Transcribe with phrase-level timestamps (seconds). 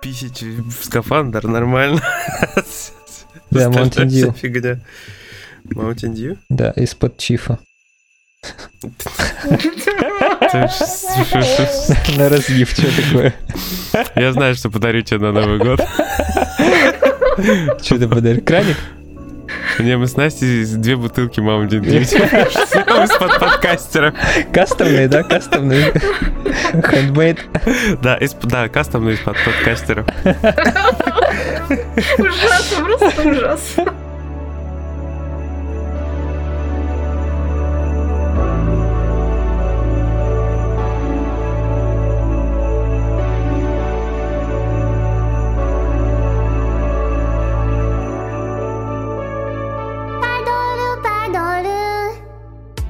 [0.00, 2.00] Писить в скафандр нормально.
[3.50, 4.34] Да, Mountain Dew.
[4.36, 4.80] Фигня.
[5.64, 6.38] Mountain Dew?
[6.48, 7.58] Да, из-под чифа.
[12.16, 13.34] На разгиб, что такое?
[14.14, 15.80] Я знаю, что подарю тебе на Новый год.
[17.82, 18.44] Что ты подаришь?
[18.44, 18.76] Краник?
[19.78, 22.02] Не, мы с Настей две бутылки Dew
[23.04, 24.14] из-под подкастера.
[24.52, 25.22] Кастомные, да?
[25.22, 25.92] Кастомные.
[26.72, 27.40] Handmade.
[28.02, 30.04] Да, из, да, кастомные из-под подкастера.
[32.18, 33.94] Ужасно, просто ужасно.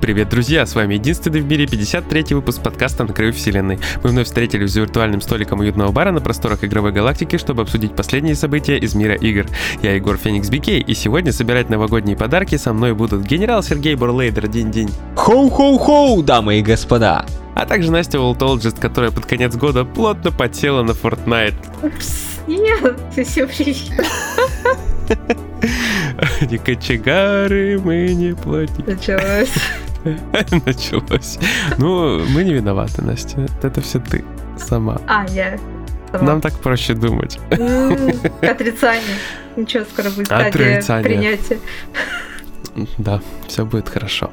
[0.09, 0.65] Привет, друзья!
[0.65, 3.79] С вами единственный в мире 53-й выпуск подкаста «На краю вселенной».
[4.03, 8.35] Мы вновь встретились за виртуальным столиком уютного бара на просторах игровой галактики, чтобы обсудить последние
[8.35, 9.45] события из мира игр.
[9.83, 14.49] Я Егор Феникс Бикей, и сегодня собирать новогодние подарки со мной будут генерал Сергей Бурлейдер,
[14.49, 14.88] день-день.
[15.15, 17.27] Хоу-хоу-хоу, дамы и господа!
[17.54, 21.54] А также Настя Волтолджист, которая под конец года плотно подсела на Fortnite.
[21.82, 24.07] Упс, нет, все привет.
[26.51, 28.87] Не кочегары, мы не платим.
[28.87, 29.52] Началось.
[30.66, 31.38] Началось.
[31.79, 33.46] Ну, мы не виноваты, Настя.
[33.63, 34.24] Это все ты
[34.59, 35.01] сама.
[35.07, 35.59] А, я.
[36.13, 36.24] сама.
[36.24, 37.38] Нам так проще думать.
[38.43, 39.16] Отрицание.
[39.57, 41.04] Ничего, скоро будет стадия Отрицание.
[41.04, 41.59] принятия.
[42.99, 44.30] Да, все будет хорошо.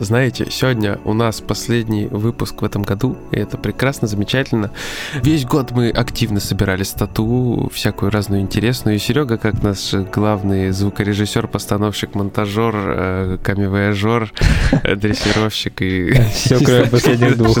[0.00, 4.72] Знаете, сегодня у нас последний выпуск в этом году, и это прекрасно, замечательно.
[5.22, 8.96] Весь год мы активно собирали стату, всякую разную интересную.
[8.96, 14.32] И Серега, как наш главный звукорежиссер, постановщик, монтажер, э, камевояжер,
[14.82, 16.12] дрессировщик и...
[16.32, 17.56] Все, кроме последних двух.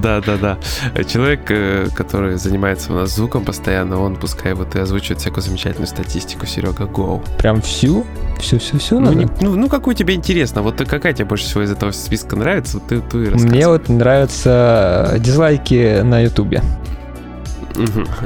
[0.00, 0.58] Да, да, да.
[1.04, 5.86] Человек, э, который занимается у нас звуком постоянно, он пускай вот и озвучивает всякую замечательную
[5.88, 6.46] статистику.
[6.46, 7.22] Серега, гоу.
[7.38, 8.04] Прям всю?
[8.38, 10.62] Всю-всю-всю Ну, не- ну, ну, какую тебе интересно?
[10.62, 12.78] Вот какая тебе больше всего из этого списка нравится?
[12.78, 13.18] Вот Ты, ты.
[13.30, 16.62] Мне вот нравятся дизлайки на ютубе.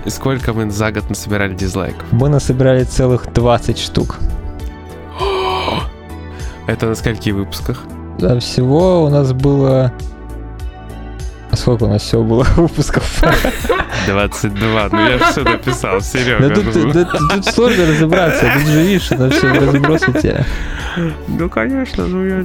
[0.04, 2.04] И сколько мы за год насобирали дизлайков?
[2.12, 4.18] Мы насобирали целых 20 штук.
[6.66, 7.82] Это на скольких выпусках?
[8.22, 9.92] А всего у нас было...
[11.50, 13.22] А сколько у нас всего было выпусков?
[14.06, 14.88] 22.
[14.92, 16.48] Ну я все написал, Серега.
[16.48, 20.44] Да тут, да тут сложно разобраться, тут же видишь, это все разброс у тебя.
[21.28, 22.44] Ну, конечно, ну я...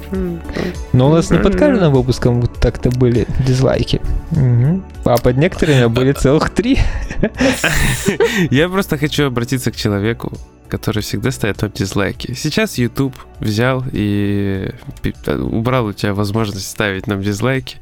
[0.94, 4.02] Но у нас не под каждым выпуском вот так-то были дизлайки.
[4.32, 4.84] Мгм.
[5.04, 6.80] А под некоторыми были целых три.
[8.50, 10.34] Я просто хочу обратиться к человеку,
[10.68, 12.34] который всегда ставит топ дизлайки.
[12.34, 14.72] Сейчас YouTube взял и
[15.02, 17.78] пи- убрал у тебя возможность ставить нам дизлайки.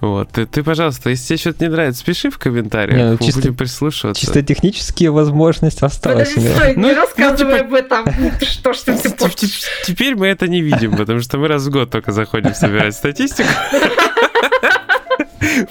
[0.00, 0.30] Вот.
[0.30, 2.96] Ты, ты, пожалуйста, если тебе что-то не нравится, пиши в комментариях.
[2.96, 4.20] Не, ну, мы чисто- будем прислушиваться.
[4.20, 6.30] Чисто технические возможности осталось.
[6.34, 8.04] Подожди, стой, Ну, не ну, рассказывай типа- об этом.
[8.40, 9.60] Что ж ты все Теп- портишь?
[9.60, 12.94] теп- Теперь мы это не видим, потому что мы раз в год только заходим собирать
[12.94, 13.48] статистику.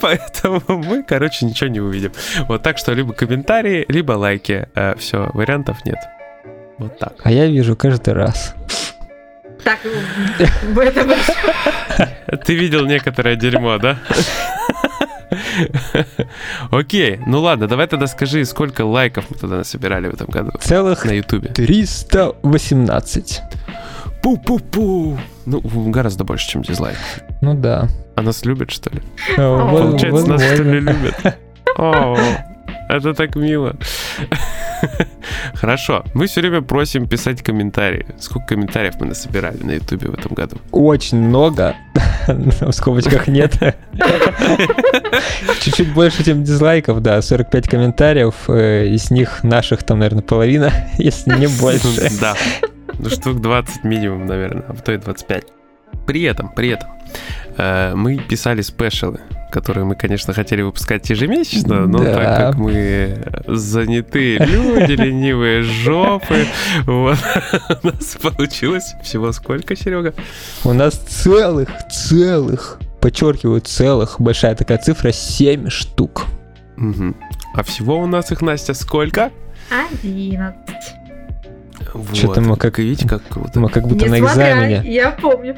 [0.02, 2.12] Поэтому мы, короче, ничего не увидим.
[2.48, 4.68] Вот так что либо комментарии, либо лайки.
[4.98, 5.98] Все, вариантов нет.
[6.80, 7.14] Вот так.
[7.24, 8.56] А я вижу каждый раз.
[9.64, 9.80] Так,
[10.74, 11.08] в этом
[12.46, 13.98] Ты видел некоторое дерьмо, да?
[16.72, 21.06] Окей, ну ладно, давай тогда скажи, сколько лайков мы тогда насобирали в этом году Целых
[21.06, 21.50] на Ютубе.
[21.50, 23.42] 318.
[24.24, 25.18] Пу-пу-пу.
[25.46, 26.98] Ну, гораздо больше, чем дизлайк.
[27.42, 27.88] Ну да.
[28.16, 29.02] А нас любят, что ли?
[29.38, 31.38] Во- Получается, нас что ли любят?
[31.78, 32.18] О,
[32.90, 33.76] это так мило.
[35.56, 36.04] Хорошо.
[36.14, 38.06] Мы все время просим писать комментарии.
[38.20, 40.58] Сколько комментариев мы насобирали на Ютубе в этом году?
[40.72, 41.76] Очень много.
[42.28, 43.54] В скобочках нет.
[45.62, 47.22] Чуть-чуть больше, чем дизлайков, да.
[47.22, 48.34] 45 комментариев.
[48.48, 52.10] э, Из них наших там, наверное, половина, если не больше.
[52.20, 52.36] Да.
[52.98, 55.44] Ну, штук 20 минимум, наверное, а то и 25.
[56.06, 56.90] При этом, при этом,
[57.58, 59.20] э, мы писали спешалы,
[59.52, 62.14] которые мы, конечно, хотели выпускать ежемесячно, но Да.
[62.14, 63.18] так как мы
[63.48, 66.46] занятые люди, ленивые жопы,
[66.86, 67.18] вот,
[67.84, 70.14] у нас получилось всего сколько, Серега?
[70.64, 76.26] У нас целых, целых, подчеркиваю, целых, большая такая цифра, 7 штук.
[76.78, 77.16] Мгм.
[77.56, 79.32] А всего у нас их, Настя, сколько?
[81.94, 82.22] Одиннадцать.
[82.22, 82.80] Чё-то мы как...
[82.80, 83.60] Видите, как круто.
[83.60, 84.82] Мы как будто на Несмотря, экзамене.
[84.86, 85.56] Я помню.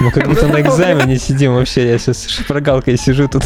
[0.00, 1.88] Мы как будто на экзамене сидим вообще.
[1.88, 3.42] Я сейчас с шпаргалкой сижу тут.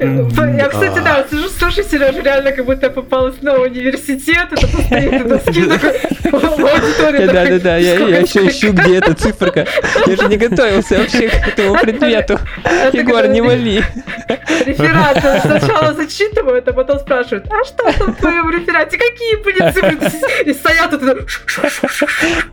[0.00, 4.66] Я, кстати, да, сижу, слушай, Сережа, реально как будто я попала снова в университет, это
[4.66, 5.92] постоянно доски такой,
[6.22, 9.66] в аудитории Да, да, такой, да, я, еще ищу, где эта циферка.
[10.06, 12.38] Я же не готовился вообще к этому предмету.
[12.92, 13.82] Егор, не вали.
[14.64, 19.98] Реферат сначала зачитывают, а потом спрашивают, а что там в твоем реферате, какие были цифры?
[20.44, 21.17] И стоят тут,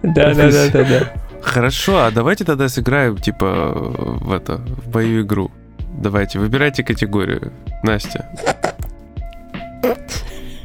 [0.04, 1.14] Да, да, да, да, да.
[1.42, 5.52] Хорошо, а давайте тогда сыграем, типа, в это, в мою игру.
[5.98, 7.54] Давайте, выбирайте категорию.
[7.84, 8.28] Настя.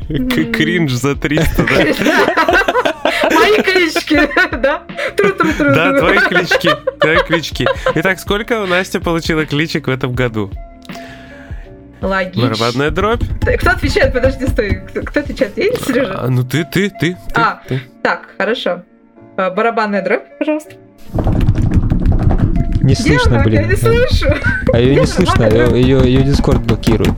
[0.08, 3.30] Кринж за 300, да?
[3.30, 4.20] мои клички,
[4.52, 4.82] да?
[5.16, 5.74] Тру-тру-тру.
[5.74, 7.66] Да, твои клички, твои клички.
[7.94, 10.50] Итак, сколько у Настя получила кличек в этом году?
[12.00, 12.42] Логично.
[12.48, 13.22] Барабанная дробь?
[13.58, 14.12] Кто отвечает?
[14.12, 14.82] Подожди, стой.
[15.04, 15.56] Кто, отвечает?
[15.56, 16.18] Я или Сережа?
[16.22, 17.60] А, ну ты, ты, ты, ты, А.
[17.68, 17.82] ты.
[18.02, 18.82] Так, хорошо.
[19.36, 20.72] А, Барабанная дробь, пожалуйста.
[22.82, 23.38] Не Где слышно, она?
[23.40, 23.68] Я блин.
[23.68, 24.26] не слышу.
[24.72, 25.44] А ее не слышно,
[25.74, 27.12] ее, ее, Дискорд блокирует.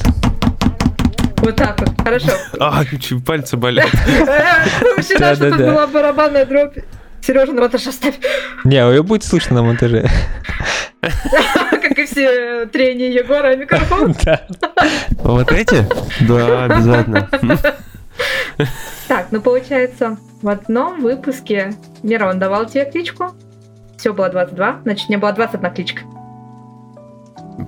[1.36, 2.32] Вот так вот, хорошо.
[2.60, 2.82] А,
[3.24, 3.88] пальцы болят.
[4.06, 5.70] Э, Вчера что тут Да-да-да.
[5.72, 6.78] была барабанная дробь.
[7.20, 8.14] Сережа, на монтаж оставь.
[8.64, 10.08] Не, ее будет слышно на монтаже.
[12.02, 14.14] И все трения Егора о микрофон.
[14.24, 14.40] Да.
[15.22, 15.86] Вот эти?
[16.26, 17.28] Да, обязательно.
[19.06, 23.34] Так, ну получается, в одном выпуске Мирон давал тебе кличку.
[23.96, 26.02] Все было 22, значит, не было 21 кличка.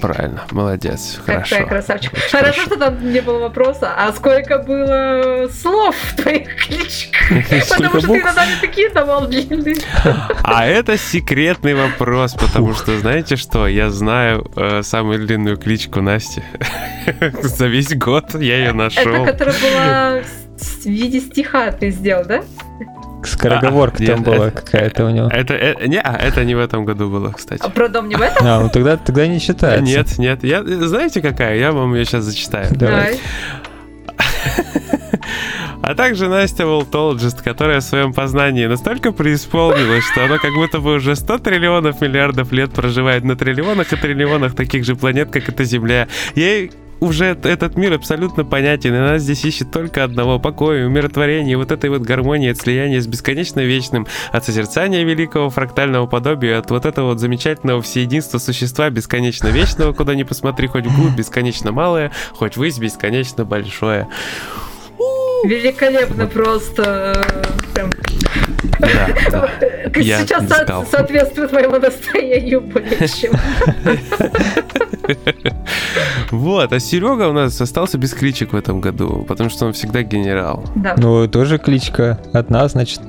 [0.00, 1.68] Правильно, молодец, Как ты хорошо.
[1.68, 2.12] красавчик.
[2.14, 7.28] Очень Хорошо, что там не было вопроса, а сколько было слов в твоих кличках?
[7.70, 8.22] Потому что ты букв?
[8.22, 9.76] иногда не такие давал длинные.
[10.42, 13.66] А это секретный вопрос, потому что знаете что?
[13.66, 16.42] Я знаю э, самую длинную кличку Насти.
[17.42, 19.24] За весь год я ее Это, нашел.
[19.24, 20.22] которая была
[20.56, 22.42] в виде стиха ты сделал, да?
[23.26, 25.28] Скороговорка А, там нет, была это- какая-то у него.
[25.28, 27.62] Это, э, не, а, это не в этом году было, кстати.
[27.64, 28.46] А про дом не в этом?
[28.46, 29.84] А, ну тогда, тогда не считается.
[29.84, 30.44] Нет, нет.
[30.44, 31.56] Я, знаете какая?
[31.58, 32.68] Я вам ее сейчас зачитаю.
[32.74, 33.18] Давай.
[35.86, 40.94] А также Настя Волтологист, которая в своем познании настолько преисполнилась, что она как будто бы
[40.94, 45.64] уже 100 триллионов миллиардов лет проживает на триллионах и триллионах таких же планет, как эта
[45.64, 46.08] Земля.
[46.34, 46.70] Ей
[47.04, 51.90] уже этот мир абсолютно понятен, и она здесь ищет только одного покоя, умиротворения, вот этой
[51.90, 57.10] вот гармонии от слияния с бесконечно вечным, от созерцания великого фрактального подобия, от вот этого
[57.10, 62.78] вот замечательного всеединства существа бесконечно вечного, куда ни посмотри, хоть вглубь бесконечно малое, хоть ввысь
[62.78, 64.08] бесконечно большое.
[65.44, 67.22] Великолепно просто.
[67.28, 67.90] э, Прям,
[68.80, 69.50] Да, да.
[69.96, 73.32] Я сейчас со- соответствует моему настроению более чем.
[76.30, 80.02] Вот, а Серега у нас остался без кличек в этом году, потому что он всегда
[80.02, 80.64] генерал.
[80.74, 83.00] Да, Ну, тоже кличка от нас, значит.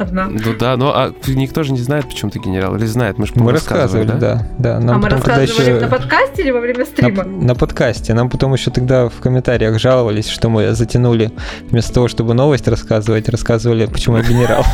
[0.00, 0.28] Одна.
[0.28, 2.76] Ну да, но а никто же не знает, почему ты генерал.
[2.76, 4.46] Или знает, мы же Мы рассказывали, да.
[4.58, 4.76] да.
[4.76, 7.24] А Нам мы потом, когда рассказывали еще на подкасте или во время на, стрима?
[7.24, 8.14] на подкасте.
[8.14, 11.32] Нам потом еще тогда в комментариях жаловались, что мы затянули.
[11.70, 14.64] Вместо того, чтобы новость рассказывать, рассказывали, почему я генерал.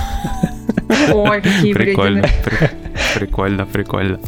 [1.12, 2.26] Ой, какие Прикольно,
[3.14, 4.20] прикольно, прикольно.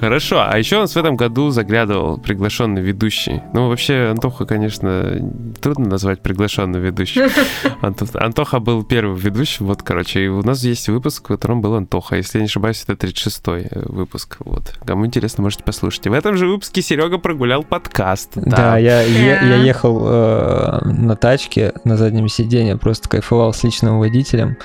[0.00, 3.42] Хорошо, а еще у нас в этом году заглядывал приглашенный ведущий.
[3.52, 5.20] Ну, вообще, Антоха, конечно,
[5.60, 7.22] трудно назвать приглашенным ведущим.
[7.82, 11.74] Анто- Антоха был первым ведущим, вот, короче, и у нас есть выпуск, в котором был
[11.74, 12.16] Антоха.
[12.16, 14.78] Если я не ошибаюсь, это 36-й э, выпуск, вот.
[14.84, 16.06] Кому интересно, можете послушать.
[16.06, 18.32] И в этом же выпуске Серега прогулял подкаст.
[18.36, 24.56] Да, я, я, ехал э, на тачке на заднем сиденье, просто кайфовал с личным водителем.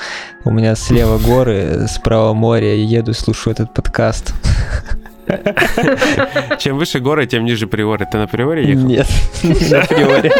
[0.43, 4.33] У меня слева горы, справа море, я еду и слушаю этот подкаст.
[6.59, 8.07] Чем выше горы, тем ниже приоры.
[8.09, 8.83] Ты на приоре ехал?
[8.83, 9.07] Нет,
[9.43, 10.31] на приоре.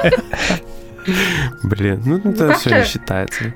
[1.63, 3.53] Блин, ну это как все не считается.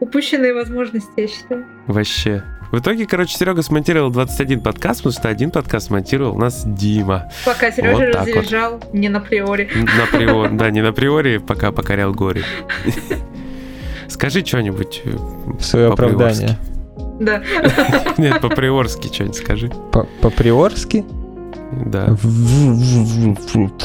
[0.00, 1.64] Упущенные возможности, я считаю.
[1.86, 2.42] Вообще.
[2.72, 7.30] В итоге, короче, Серега смонтировал 21 подкаст, потому что один подкаст смонтировал у нас Дима.
[7.44, 8.36] Пока Сережа Вот так вот.
[8.36, 9.70] разъезжал не на приоре.
[9.74, 12.42] На приор, да, не на приоре, пока покорял горе.
[14.08, 15.02] Скажи что-нибудь.
[15.04, 15.10] э,
[15.60, 16.14] свое По-приорски.
[16.44, 16.58] оправдание.
[17.20, 17.42] Да.
[18.18, 19.68] Нет, по-приорски что-нибудь скажи.
[19.92, 21.04] По- По-приорски?
[21.86, 22.16] Да.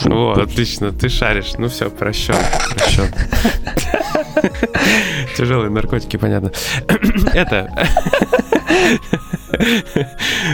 [0.09, 1.53] О, отлично, ты шаришь.
[1.57, 2.35] Ну все, прощен,
[2.75, 3.05] прощен.
[5.37, 6.51] Тяжелые наркотики, понятно.
[7.33, 7.69] Это...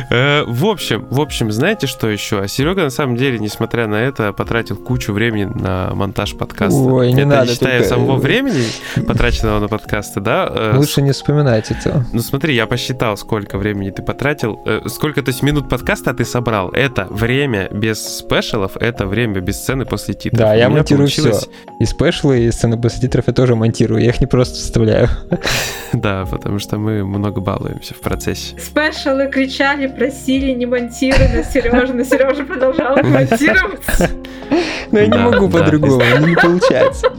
[0.10, 2.40] Э, В общем, в общем, знаете, что еще?
[2.42, 6.80] А Серега, на самом деле, несмотря на это, потратил кучу времени на монтаж подкаста.
[6.80, 8.64] Ой, не это надо считая только- самого времени,
[9.06, 10.48] потраченного на подкасты, да?
[10.50, 12.06] э, Лучше не вспоминать это.
[12.14, 16.26] ну смотри, я посчитал, сколько времени ты потратил, э, сколько, то есть минут подкаста ты
[16.26, 16.70] собрал.
[16.70, 20.40] Это время без спешалов, это время без сцены после титров.
[20.40, 21.50] Да, я монтирую получилось- все.
[21.80, 23.75] И спешлы, и сцены без титров я тоже монтирую.
[23.80, 25.10] Я их не просто вставляю.
[25.94, 28.60] Да, потому что мы много балуемся в процессе.
[28.60, 33.82] Спешалы, кричали, просили, не монтируй на Сережа, но Сережа продолжал монтировать.
[34.92, 37.12] Но я не могу по-другому, ну, не получается.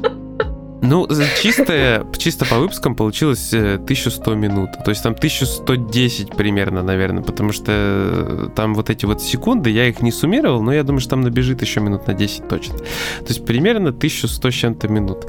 [0.83, 1.09] Ну,
[1.41, 4.71] чисто, чисто по выпускам получилось э, 1100 минут.
[4.85, 9.89] То есть там 1110 примерно, наверное, потому что э, там вот эти вот секунды, я
[9.89, 12.79] их не суммировал, но я думаю, что там набежит еще минут на 10 точно.
[12.79, 15.27] То есть примерно 1100 с чем-то минут.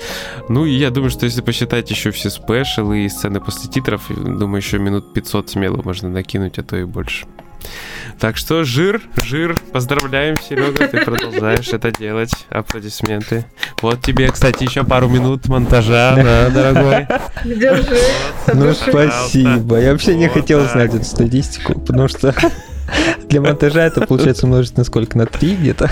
[0.49, 4.57] Ну, и я думаю, что если посчитать еще все спешалы и сцены после титров, думаю,
[4.57, 7.25] еще минут 500 смело можно накинуть, а то и больше.
[8.19, 12.31] Так что жир, жир, поздравляем, Серега, ты продолжаешь это делать.
[12.49, 13.45] Аплодисменты.
[13.81, 17.07] Вот тебе, кстати, еще пару минут монтажа, да, дорогой.
[17.45, 17.97] Держи.
[18.53, 19.79] Ну, спасибо.
[19.79, 22.33] Я вообще не хотел знать эту статистику, потому что
[23.29, 25.17] для монтажа это получается умножить на сколько?
[25.17, 25.89] На 3 где-то?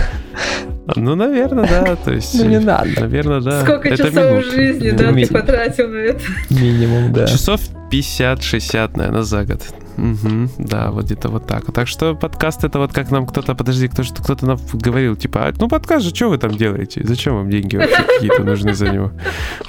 [0.95, 2.33] Ну, наверное, да, то есть...
[2.35, 2.89] Ну, не надо.
[3.01, 3.61] Наверное, да.
[3.63, 4.45] Сколько Это часов минут.
[4.45, 6.21] жизни, да, ты Ми- потратил на это?
[6.49, 7.27] Минимум, да.
[7.27, 7.59] Часов
[7.91, 9.61] 50-60, наверное, за год.
[9.97, 11.71] Мгм, да, вот где-то вот так.
[11.73, 15.53] Так что подкаст это вот как нам кто-то, подожди, кто, кто-то нам говорил, типа, «А,
[15.57, 17.01] ну подкаст же, что вы там делаете?
[17.03, 19.11] Зачем вам деньги вообще какие-то нужны за него?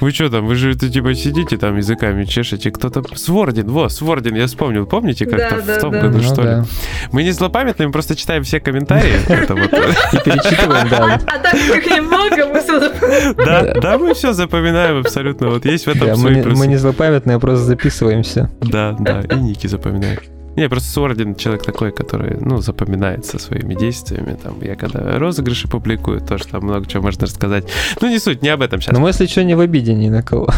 [0.01, 3.03] Вы что там, вы же это, типа сидите там языками чешете, кто-то...
[3.17, 6.01] Свордин, во, Свордин, я вспомнил, помните как-то Да, да, в том да.
[6.03, 6.49] году, Ну что ли?
[6.49, 6.65] да.
[7.13, 9.13] Мы не злопамятные, мы просто читаем все комментарии.
[9.29, 9.73] Это вот.
[9.73, 11.21] И перечитываем, да.
[11.27, 15.49] А так как немного, мы все Да, да, мы все запоминаем абсолютно.
[15.49, 16.67] Вот есть в этом Да, мы, свои не, мы плюсы.
[16.69, 18.51] не злопамятные, а просто записываемся.
[18.61, 20.16] Да, да, и ники запоминаем.
[20.57, 24.37] Не, просто Суордин человек такой, который, ну, запоминается своими действиями.
[24.43, 27.65] Там, я когда розыгрыши публикую, тоже там много чего можно рассказать.
[28.01, 28.95] Ну, не суть, не об этом сейчас.
[28.95, 30.49] Но мы, если что, не в обиде ни на кого.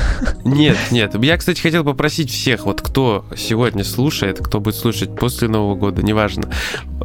[0.44, 1.14] Нет, нет.
[1.22, 6.02] Я, кстати, хотел попросить всех, вот кто сегодня слушает, кто будет слушать после Нового года,
[6.02, 6.44] неважно.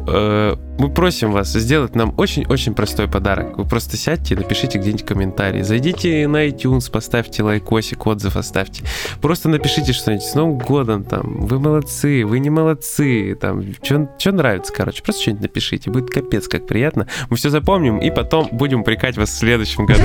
[0.06, 3.58] э, Мы просим вас сделать нам очень-очень простой подарок.
[3.58, 5.62] Вы просто сядьте и напишите где-нибудь комментарий.
[5.62, 8.82] Зайдите на iTunes, поставьте лайкосик, отзыв оставьте.
[9.20, 11.46] Просто напишите что-нибудь с Новым годом там.
[11.46, 12.83] Вы молодцы, вы не молодцы.
[13.40, 15.02] Там, что нравится, короче.
[15.02, 15.90] Просто что-нибудь напишите.
[15.90, 17.08] Будет капец как приятно.
[17.30, 20.04] Мы все запомним и потом будем упрекать вас в следующем году.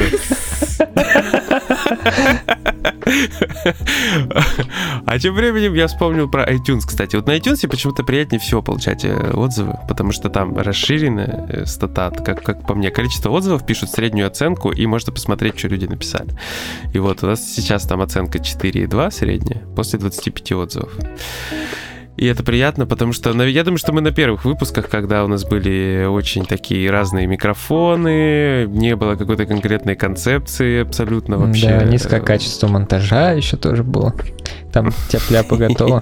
[5.05, 7.15] А тем временем я вспомнил про iTunes, кстати.
[7.15, 12.11] Вот на iTunes почему-то приятнее всего получать э, отзывы, потому что там расширенная э, стата,
[12.23, 12.91] как, как по мне.
[12.91, 16.29] Количество отзывов пишут среднюю оценку, и можно посмотреть, что люди написали.
[16.93, 20.93] И вот у нас сейчас там оценка 4,2 средняя, после 25 отзывов.
[22.19, 25.45] И это приятно, потому что я думаю, что мы на первых выпусках, когда у нас
[25.45, 31.79] были очень такие разные микрофоны, не было какой-то конкретной концепции абсолютно вообще.
[31.79, 34.13] Да, низкое качество монтажа еще тоже было.
[34.73, 36.01] Там тяп-ляпа готова.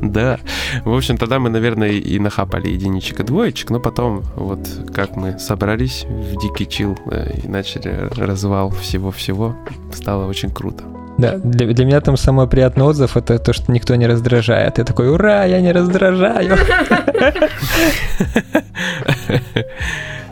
[0.00, 0.40] Да.
[0.86, 5.38] В общем, тогда мы, наверное, и нахапали единичек и двоечек, но потом, вот как мы
[5.38, 9.54] собрались в дикий чил э, и начали развал всего-всего,
[9.92, 10.84] стало очень круто.
[11.20, 14.78] Да, для, для меня там самый приятный отзыв это то, что никто не раздражает.
[14.78, 16.56] Я такой, ура, я не раздражаю.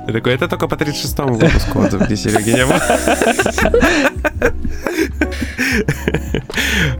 [0.06, 2.80] Я такой, это только по 36-му выпуску отзыв, где Сереги не было.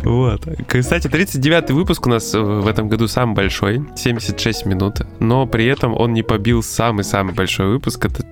[0.03, 0.47] Вот.
[0.67, 5.95] Кстати, 39-й выпуск у нас в этом году самый большой, 76 минут, но при этом
[5.95, 8.23] он не побил самый-самый большой выпуск, это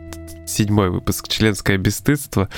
[0.46, 2.48] седьмой выпуск «Членское бесстыдство»,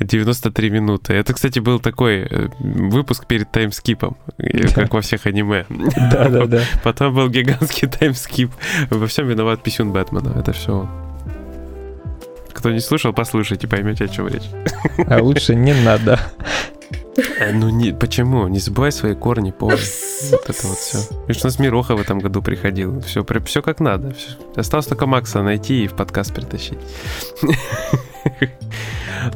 [0.00, 1.12] 93 минуты.
[1.14, 4.68] Это, кстати, был такой э, выпуск перед таймскипом, Да.
[4.74, 5.66] как во всех аниме.
[5.68, 6.62] Да-да-да.
[6.82, 8.50] Потом был гигантский таймскип.
[8.90, 10.38] Во всем виноват писюн Бэтмена.
[10.38, 10.88] Это все.
[12.52, 14.48] Кто не слушал, послушайте, поймете, о чем речь.
[15.08, 16.18] А лучше не надо.
[17.16, 18.48] Э, Ну, не, почему?
[18.48, 19.76] Не забывай свои корни, помни.
[20.30, 20.98] Вот это вот все.
[21.28, 23.00] Видишь, у нас Мироха в этом году приходил.
[23.02, 24.14] Все, все как надо.
[24.14, 24.30] Всё.
[24.56, 26.78] Осталось только Макса найти и в подкаст притащить.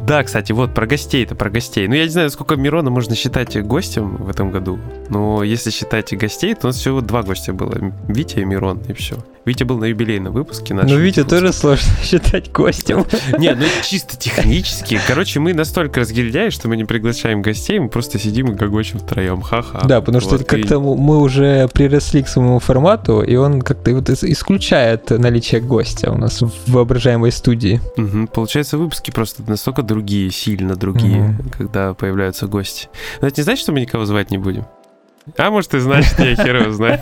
[0.07, 1.89] Да, кстати, вот про гостей-то, про гостей.
[1.89, 4.79] Ну, я не знаю, сколько Мирона можно считать гостем в этом году,
[5.09, 7.75] но если считать гостей, то у нас всего два гостя было.
[8.09, 9.17] Витя и Мирон, и все.
[9.45, 10.75] Витя был на юбилейном выпуске.
[10.75, 13.07] Ну, Витя тоже сложно считать гостем.
[13.39, 15.01] Не, ну чисто технически.
[15.07, 19.41] Короче, мы настолько разгильдяи, что мы не приглашаем гостей, мы просто сидим и гогочем втроем.
[19.41, 19.83] Ха-ха.
[19.87, 23.63] Да, потому что Вот, это и- как-то мы уже приросли к своему формату, и он
[23.63, 27.81] как-то вот ис- исключает наличие гостя у нас в воображаемой студии.
[28.35, 31.51] Получается, выпуски просто настолько другие, сильно другие, Мгм.
[31.57, 32.89] когда появляются гости.
[33.21, 34.67] Но это не значит, что мы никого звать не будем.
[35.37, 37.01] А может и значит, я хер его знаю.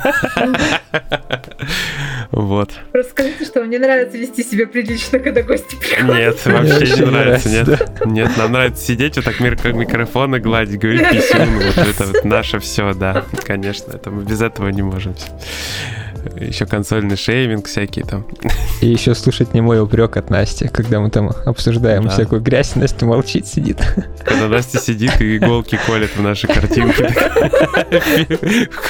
[2.33, 2.73] Вот.
[2.93, 6.17] Просто скажите, что вам не нравится вести себя прилично, когда гости приходят.
[6.17, 8.07] Нет, вообще не нравится, нет.
[8.07, 12.25] Нет, нам нравится сидеть вот так мир как микрофоны гладить, говорить писюн, вот это вот
[12.25, 15.15] наше все, да, конечно, это мы без этого не можем.
[16.39, 18.27] Еще консольный шейминг всякие там.
[18.81, 22.11] И еще слушать не мой упрек от Насти, когда мы там обсуждаем Да.
[22.11, 23.79] всякую грязь, Настя молчит, сидит.
[24.25, 27.09] Когда Настя сидит и иголки колет в наши картинки.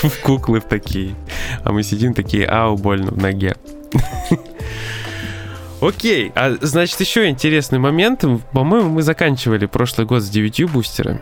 [0.07, 1.15] В куклы в такие.
[1.63, 3.57] А мы сидим такие, ау, больно в ноге.
[5.81, 8.25] Окей, а значит еще интересный момент.
[8.53, 11.21] По-моему, мы заканчивали прошлый год с 9 бустерами.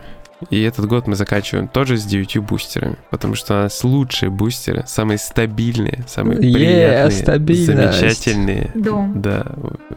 [0.49, 2.97] И этот год мы заканчиваем тоже с 9 бустерами.
[3.09, 7.99] Потому что у нас лучшие бустеры, самые стабильные, самые Е, приятные, стабильность.
[7.99, 8.71] замечательные.
[8.75, 9.21] Дом.
[9.21, 9.45] Да,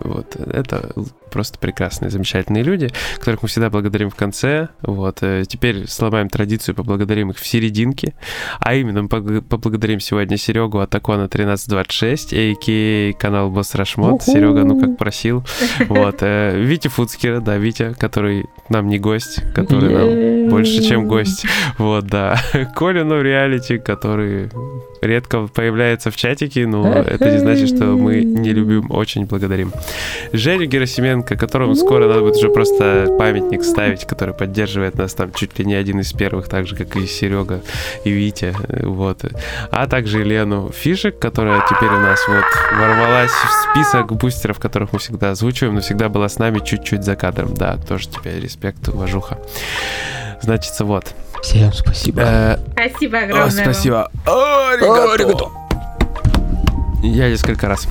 [0.01, 0.93] вот это
[1.29, 4.69] просто прекрасные, замечательные люди, которых мы всегда благодарим в конце.
[4.83, 8.15] Вот э, теперь сломаем традицию, поблагодарим их в серединке.
[8.61, 13.13] А именно мы поблагодарим сегодня Серегу от Акона 1326, а.к.а.
[13.19, 14.23] канал Босс Рашмот.
[14.23, 15.45] Серега, ну как просил.
[15.89, 21.47] Вот э, Витя Фуцкера, да, Витя, который нам не гость, который нам больше, чем гость.
[21.79, 22.39] Вот, да.
[22.75, 24.51] Коля No Reality, который
[25.01, 29.73] редко появляется в чатике, но это не значит, что мы не любим, очень благодарим.
[30.33, 35.59] Женю Герасименко, которому скоро надо будет уже просто памятник ставить, который поддерживает нас там чуть
[35.59, 37.61] ли не один из первых, так же, как и Серега
[38.05, 39.25] и Витя, э, вот.
[39.71, 42.45] А также Елену Фишек, которая теперь у нас вот
[42.79, 47.17] ворвалась в список бустеров, которых мы всегда озвучиваем, но всегда была с нами чуть-чуть за
[47.17, 47.55] кадром.
[47.55, 49.39] Да, тоже тебе респект, уважуха.
[50.43, 51.15] Значит, вот.
[51.43, 52.23] Всем спасибо.
[52.23, 53.51] Э, Спасибо о, огромное.
[53.65, 54.11] спасибо.
[54.27, 55.49] Аригато.
[57.03, 57.87] Я несколько раз.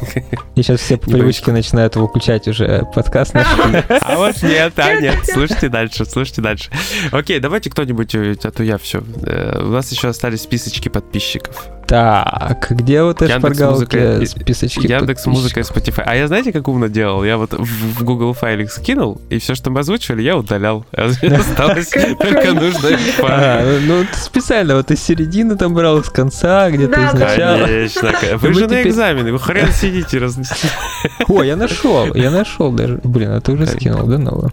[0.54, 3.46] И сейчас все по привычке начинают выключать уже подкаст наш.
[4.02, 6.70] А вот нет, а нет, слушайте дальше, слушайте дальше.
[7.12, 9.00] Окей, давайте кто-нибудь, э, а то я все.
[9.00, 11.68] У нас еще остались списочки подписчиков.
[11.90, 15.62] Так, где вот эти шпаргалки, списочки Яндекс Музыка и?
[15.64, 16.04] Spotify.
[16.06, 17.24] А я знаете, как умно делал?
[17.24, 20.86] Я вот в Google файлик скинул, и все, что мы озвучивали, я удалял.
[20.92, 22.90] Осталось только нужно
[23.24, 27.18] А, ну ты специально вот из середины там брал, из конца, где-то Да, из да.
[27.18, 27.66] начала.
[27.66, 28.12] Конечно.
[28.36, 30.18] Вы же на экзамене, вы хрен сидите.
[30.18, 30.38] раз-
[31.28, 33.00] О, я нашел, я нашел даже.
[33.04, 34.50] Блин, а ты уже скинул, да, новое?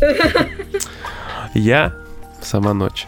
[1.53, 1.93] Я
[2.41, 3.07] сама ночь.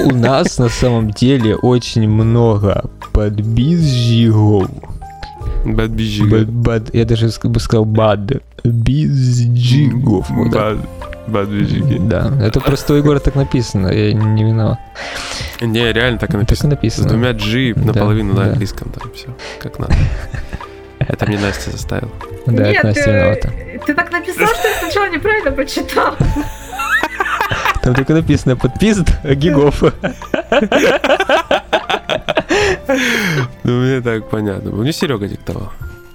[0.00, 4.68] У нас на самом деле очень много подбизжигов.
[5.64, 6.44] Бадбиджига.
[6.44, 8.20] Бад- Я даже бы сказал бад.
[8.64, 10.26] Бизжигов.
[10.52, 10.78] Бад-
[11.26, 11.98] Бадбиджиги.
[12.02, 14.78] Да, это просто у Егора так написано, я не виноват.
[15.62, 16.70] Не, реально так и Так и написано.
[16.70, 17.08] С написано.
[17.08, 18.50] двумя G Да, наполовину на да.
[18.50, 19.28] английском там все.
[19.62, 19.94] Как надо.
[21.08, 22.10] Это мне Настя заставила.
[22.46, 23.52] Да, Нет, это Настя ты, виновата.
[23.86, 26.16] ты так написал, что я сначала неправильно прочитал.
[27.82, 29.82] Там только написано подпис гигов.
[33.62, 34.70] Ну, мне так понятно.
[34.70, 35.70] Мне Серега диктовал.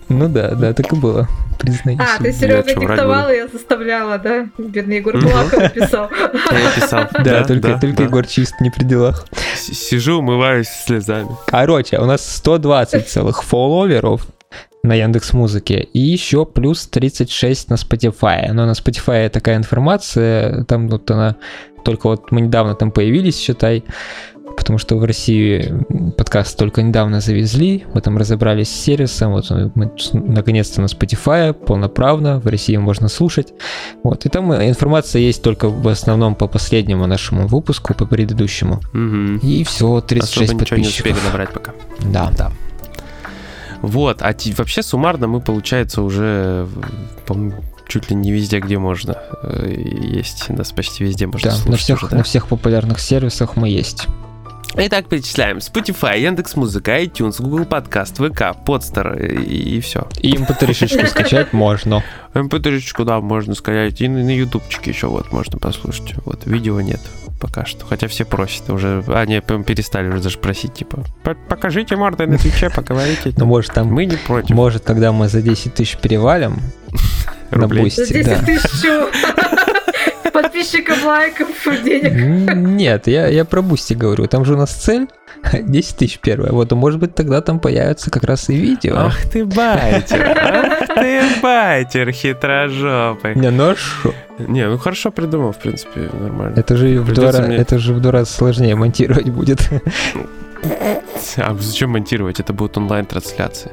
[0.07, 1.27] Ну да, да, так и было.
[1.59, 1.99] Признаюсь.
[1.99, 4.47] А, ты Серега врать диктовала, я заставляла, да?
[4.57, 6.09] Бедный Егор плакал, писал.
[6.51, 7.07] Я писал.
[7.23, 8.03] Да, только, только.
[8.03, 9.27] Егор чист не при делах.
[9.55, 11.29] Сижу, умываюсь слезами.
[11.45, 14.25] Короче, у нас 120 целых фолловеров
[14.83, 18.51] на Яндекс Музыке и еще плюс 36 на Spotify.
[18.53, 21.35] Но на Spotify такая информация, там вот она
[21.83, 23.83] только вот мы недавно там появились, считай,
[24.57, 25.73] потому что в России
[26.17, 32.39] подкаст только недавно завезли, мы там разобрались с сервисом, вот мы наконец-то на Spotify полноправно,
[32.39, 33.53] в России можно слушать.
[34.03, 38.81] Вот, и там информация есть только в основном по последнему нашему выпуску, по предыдущему.
[38.93, 39.37] Мгм.
[39.37, 41.11] И все, 36 Особо ничего не подписчиков.
[41.11, 41.73] успели набрать пока.
[41.99, 42.31] Да.
[42.37, 42.51] Да.
[43.81, 46.67] Вот, а вообще суммарно мы, получается, уже,
[47.87, 49.17] чуть ли не везде, где можно.
[49.43, 52.17] э, Есть, нас почти везде можно Да, на слушать всех, уже, да?
[52.17, 54.07] на всех популярных сервисах мы есть.
[54.75, 55.57] Итак, перечисляем.
[55.57, 60.07] Spotify, Яндекс.Музыка, iTunes, Google Подкаст, ВК, Подстер и, все.
[60.21, 62.03] И mp3 скачать можно.
[62.33, 63.99] mp3 да, можно сказать.
[64.01, 66.13] И на на ютубчике еще вот можно послушать.
[66.25, 67.01] Вот, видео нет
[67.39, 67.85] пока что.
[67.85, 69.03] Хотя все просят уже.
[69.07, 73.33] А, не, перестали уже даже просить, типа, «По- покажите морды на Твиче, поговорите.
[73.37, 74.55] Ну, может, там, Мы не против.
[74.55, 76.59] может, когда мы за 10 тысяч перевалим
[77.51, 77.89] на Рублей.
[77.89, 78.39] 10 да.
[78.39, 78.85] тысяч
[80.31, 81.47] подписчиков, лайков,
[81.83, 82.53] денег.
[82.55, 84.27] Нет, я, я про Boosty говорю.
[84.27, 85.07] Там же у нас цель
[85.53, 86.51] 10 тысяч первая.
[86.51, 88.95] Вот, а может быть, тогда там появятся как раз и видео.
[88.97, 93.35] Ах ты байтер, ах ты байтер хитрожопый.
[93.35, 94.13] Не, ну а шо?
[94.39, 96.55] Не, ну хорошо придумал, в принципе, нормально.
[96.57, 99.59] Это же, в два, мне- это же в два раза сложнее монтировать будет.
[101.37, 102.39] А зачем монтировать?
[102.39, 103.71] Это будет онлайн-трансляция.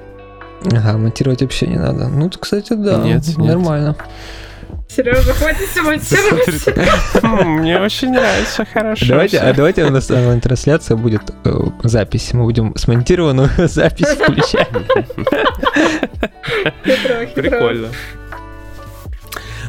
[0.73, 2.09] Ага, монтировать вообще не надо.
[2.09, 3.57] Ну, кстати, да, Нет, нет.
[4.89, 7.23] Сережа, хватит монтировать.
[7.23, 9.07] М, Мне очень нравится, хорошо.
[9.09, 12.33] Давайте, а давайте у нас онлайн-трансляция будет э, запись.
[12.33, 14.69] Мы будем смонтированную запись включать.
[17.35, 17.89] Прикольно.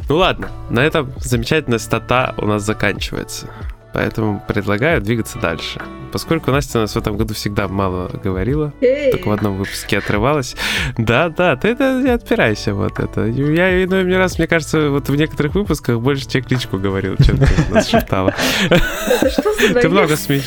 [0.10, 3.48] Ну ладно, на этом замечательная стата у нас заканчивается.
[3.94, 5.82] Поэтому предлагаю двигаться дальше.
[6.12, 9.98] поскольку Настя у нас в этом году всегда мало говорила, Эй, только в одном выпуске
[9.98, 10.56] отрывалась.
[10.98, 13.26] Да, да, ты это не отпирайся, вот это.
[13.26, 17.38] Я иной мне раз, мне кажется, вот в некоторых выпусках больше тебе кличку говорил, чем
[17.38, 18.34] ты нас шептала.
[19.82, 20.24] Ты много наезд?
[20.26, 20.42] сме...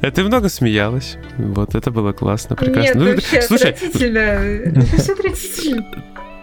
[0.00, 1.16] э, Ты много смеялась.
[1.38, 3.00] Вот, это было классно, Нет, прекрасно.
[3.04, 4.18] Ну, вообще слушай, отвратительно.
[4.18, 5.84] Это все отвратительно.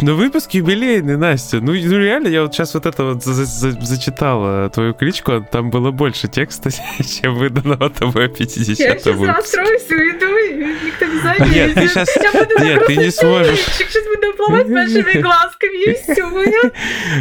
[0.01, 1.57] Ну выпуск юбилейный, Настя.
[1.61, 5.31] Ну, ну реально, я вот сейчас вот это вот за- за- зачитал э, твою кличку,
[5.33, 6.69] а там было больше текста,
[7.21, 9.31] чем выданного тобой 50 Я сейчас выпуске.
[9.31, 10.30] расстроюсь, уйду,
[11.21, 11.51] заметит.
[11.51, 13.59] Нет, ты буду нет, ты не сможешь.
[13.59, 16.71] Сейчас буду плавать большими глазками, и все, понял?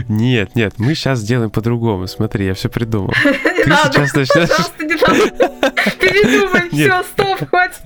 [0.08, 2.06] Нет, нет, мы сейчас сделаем по-другому.
[2.06, 3.12] Смотри, я все придумал.
[3.24, 5.70] Не надо, сейчас пожалуйста, не надо.
[6.00, 7.80] Передумай, все, стоп, хватит.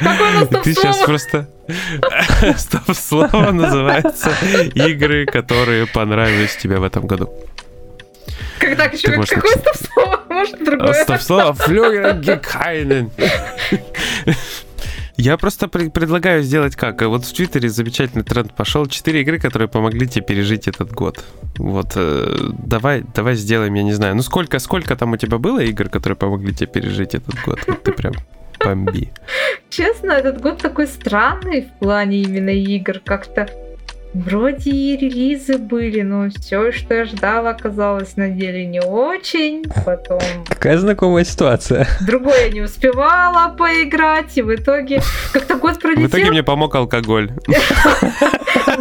[0.00, 1.48] Какое у нас Ты сейчас просто...
[2.56, 4.30] Стоп-слово называется
[4.74, 7.30] «Игры, которые понравились тебе в этом году».
[8.58, 10.20] Как так еще, как- какое стоп-слово?
[10.28, 11.04] Может, другое?
[11.04, 13.10] Стоп-слово «Флюгергекайнен».
[15.20, 17.02] Я просто пре- предлагаю сделать как?
[17.02, 18.86] Вот в Твиттере замечательный тренд пошел.
[18.86, 21.24] Четыре игры, которые помогли тебе пережить этот год.
[21.56, 24.14] Вот, э, давай, давай сделаем, я не знаю.
[24.14, 27.58] Ну сколько, сколько там у тебя было игр, которые помогли тебе пережить этот год?
[27.66, 28.12] Вот ты прям
[28.64, 29.10] бомби.
[29.70, 33.00] Честно, этот год такой странный в плане именно игр.
[33.04, 33.48] Как-то
[34.14, 39.64] вроде и релизы были, но все, что я ждала, оказалось на деле не очень.
[39.84, 41.86] Потом Какая знакомая ситуация.
[42.06, 45.00] другое я не успевала поиграть, и в итоге
[45.32, 46.06] как-то год В пролетел.
[46.06, 47.30] итоге мне помог алкоголь.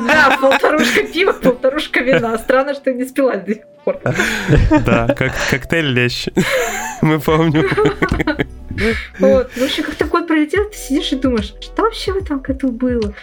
[0.07, 2.37] Да, полторушка пива, полторушка вина.
[2.37, 3.99] Странно, что я не спила до сих пор.
[4.85, 6.27] Да, как коктейль лещ.
[7.01, 7.67] Мы помним.
[9.19, 9.51] Вот.
[9.53, 13.13] В общем, как-то год пролетел, ты сидишь и думаешь, что вообще в этом году было?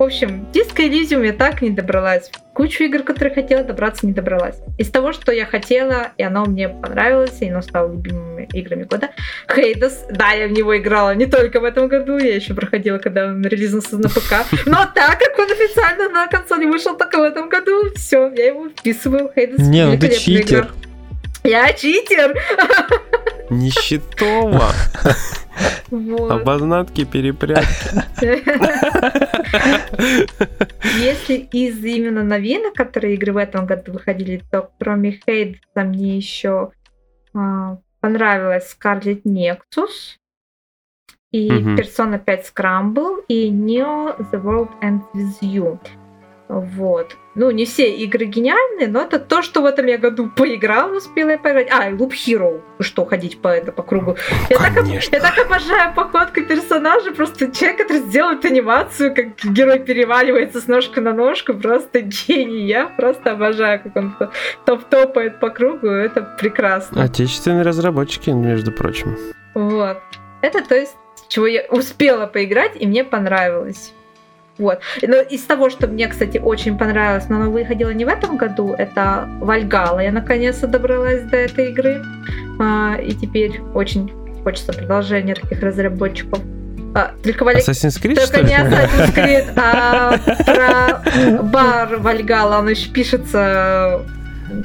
[0.00, 2.30] В общем, диско Elysium я так не добралась.
[2.54, 4.56] Кучу игр, которые хотела, добраться не добралась.
[4.78, 9.10] Из того, что я хотела, и оно мне понравилось, и оно стало любимыми играми года.
[9.54, 13.26] Хейдес, да, я в него играла не только в этом году, я еще проходила, когда
[13.26, 14.46] он релизнулся на ПК.
[14.64, 18.70] Но так как он официально на консоли вышел только в этом году, все, я его
[18.70, 19.30] вписываю.
[19.34, 20.44] Хейдес Не, ну ты великолепная игра.
[20.46, 20.70] читер.
[21.44, 22.38] Я читер!
[23.50, 24.72] Нищетова.
[25.90, 26.30] Вот.
[26.30, 27.90] Обознатки перепрятки.
[30.98, 36.70] Если из именно новинок, которые игры в этом году выходили, то кроме Хейдса мне еще
[37.34, 40.16] а, понравилась Scarlet Nexus
[41.32, 41.76] и Мгм.
[41.76, 45.78] Persona 5 Scramble и Neo The World Ends With You.
[46.50, 47.16] Вот.
[47.36, 51.30] Ну, не все игры гениальные, но это то, что в этом я году поиграла, успела
[51.30, 51.68] я поиграть.
[51.70, 52.60] А, и Loop Hero.
[52.78, 54.16] Ну Что, ходить по, это, по кругу.
[54.48, 55.14] Я так, Конечно.
[55.14, 60.98] я так обожаю походку персонажа, просто человек, который сделает анимацию, как герой переваливается с ножки
[60.98, 62.66] на ножку, просто гений.
[62.66, 64.32] Я просто обожаю, как он то-
[64.66, 67.04] топ-топает по кругу, это прекрасно.
[67.04, 69.16] Отечественные разработчики, между прочим.
[69.54, 69.98] Вот.
[70.42, 70.96] Это то есть,
[71.28, 73.92] чего я успела поиграть, и мне понравилось.
[74.60, 74.78] Вот.
[75.02, 78.74] Но из того, что мне, кстати, очень понравилось, но оно выходило не в этом году,
[78.76, 80.00] это Вальгала.
[80.00, 82.02] Я наконец-то добралась до этой игры.
[82.60, 84.12] А, и теперь очень
[84.44, 86.38] хочется продолжения таких разработчиков.
[86.94, 88.54] А, только Валь- Assassin's Creed, что только не?
[88.56, 92.58] Assassin's Creed, а про бар Вальгала.
[92.58, 94.02] Он еще пишется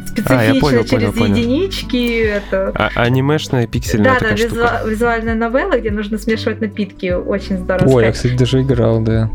[0.08, 1.36] специфично А, я понял, через понял, понял.
[1.36, 2.20] единички.
[2.24, 7.12] Это А- анимешная пиксельная да, да, визу- визуальная новелла, где нужно смешивать напитки.
[7.12, 7.88] Очень здорово.
[7.88, 8.16] Ой, я, сказать.
[8.16, 9.30] кстати, даже играл, да.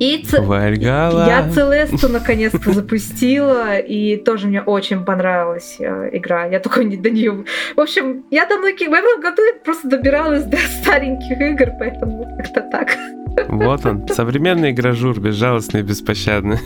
[0.00, 1.26] И ц- Вальгала.
[1.28, 6.46] я Целесту наконец-то запустила, и тоже мне очень понравилась э, игра.
[6.46, 7.44] Я только не до нее.
[7.76, 12.24] В общем, я давно ки- в этом году я просто добиралась до стареньких игр, поэтому
[12.38, 12.88] как-то так.
[13.48, 16.58] Вот он, современный игражур, безжалостный и беспощадный.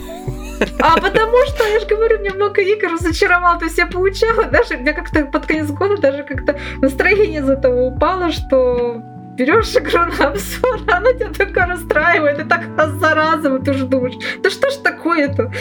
[0.79, 4.77] А потому что, я же говорю, мне много игр разочаровал, то есть я получала, даже
[4.77, 9.01] мне как-то под конец года даже как-то настроение из этого упало, что
[9.35, 13.71] берешь игру на обзор, а она тебя только расстраивает, и так раз за разом, ты
[13.71, 15.51] уже думаешь, да что ж такое-то?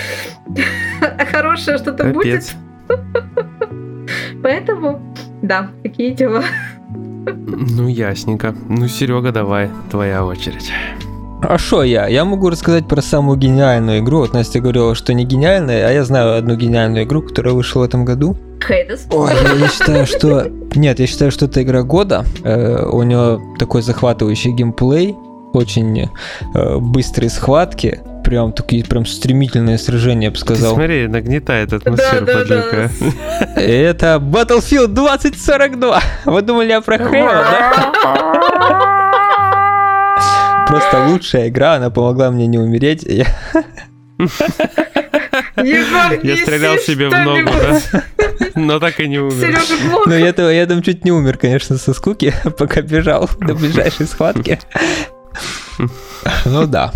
[1.32, 2.54] Хорошее что-то будет?
[4.42, 6.44] Поэтому, да, такие дела.
[7.26, 8.54] Ну, ясненько.
[8.68, 10.72] Ну, Серега, давай, твоя очередь.
[11.48, 12.06] А что я?
[12.06, 14.18] Я могу рассказать про самую гениальную игру.
[14.18, 17.82] Вот Настя говорила, что не гениальная, а я знаю одну гениальную игру, которая вышла в
[17.84, 18.36] этом году.
[19.10, 20.46] Ой, я, я считаю, что...
[20.74, 22.24] Нет, я считаю, что это игра года.
[22.44, 25.14] Э, у нее такой захватывающий геймплей,
[25.52, 26.08] очень
[26.54, 30.74] э, быстрые схватки, прям такие прям стремительные сражения, я бы Ты сказал.
[30.74, 32.90] смотри, нагнетает атмосферу Да, да, подлюка.
[33.60, 36.00] Это Battlefield 2042.
[36.24, 39.00] Вы думали я про Halo, да?
[40.66, 43.02] Просто лучшая игра, она помогла мне не умереть.
[43.04, 43.26] Я-
[46.42, 48.54] стрелял себе в ногу, что-нибудь.
[48.56, 49.58] Но так и не умер.
[50.06, 54.06] Ну, я, там- я там чуть не умер, конечно, со скуки, пока бежал до ближайшей
[54.06, 54.58] схватки.
[56.44, 56.92] Ну да.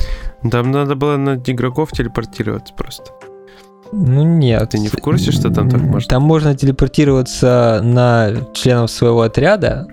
[0.50, 3.12] Там надо было на игроков телепортироваться просто.
[3.92, 4.70] Ну нет.
[4.70, 6.08] Ты не в курсе, что там так можно?
[6.08, 9.86] Там можно телепортироваться на членов своего отряда,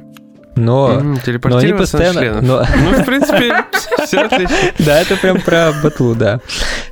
[0.56, 0.88] но...
[1.00, 3.54] Мгм, Телепортироваться на постоянно- но- Ну, в принципе,
[4.06, 4.56] все отлично.
[4.80, 6.40] Да, это прям про батлу, да.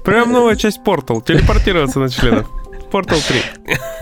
[0.04, 1.24] Прям новая часть Portal.
[1.26, 2.50] Телепортироваться на членов.
[2.92, 3.42] Portal 3.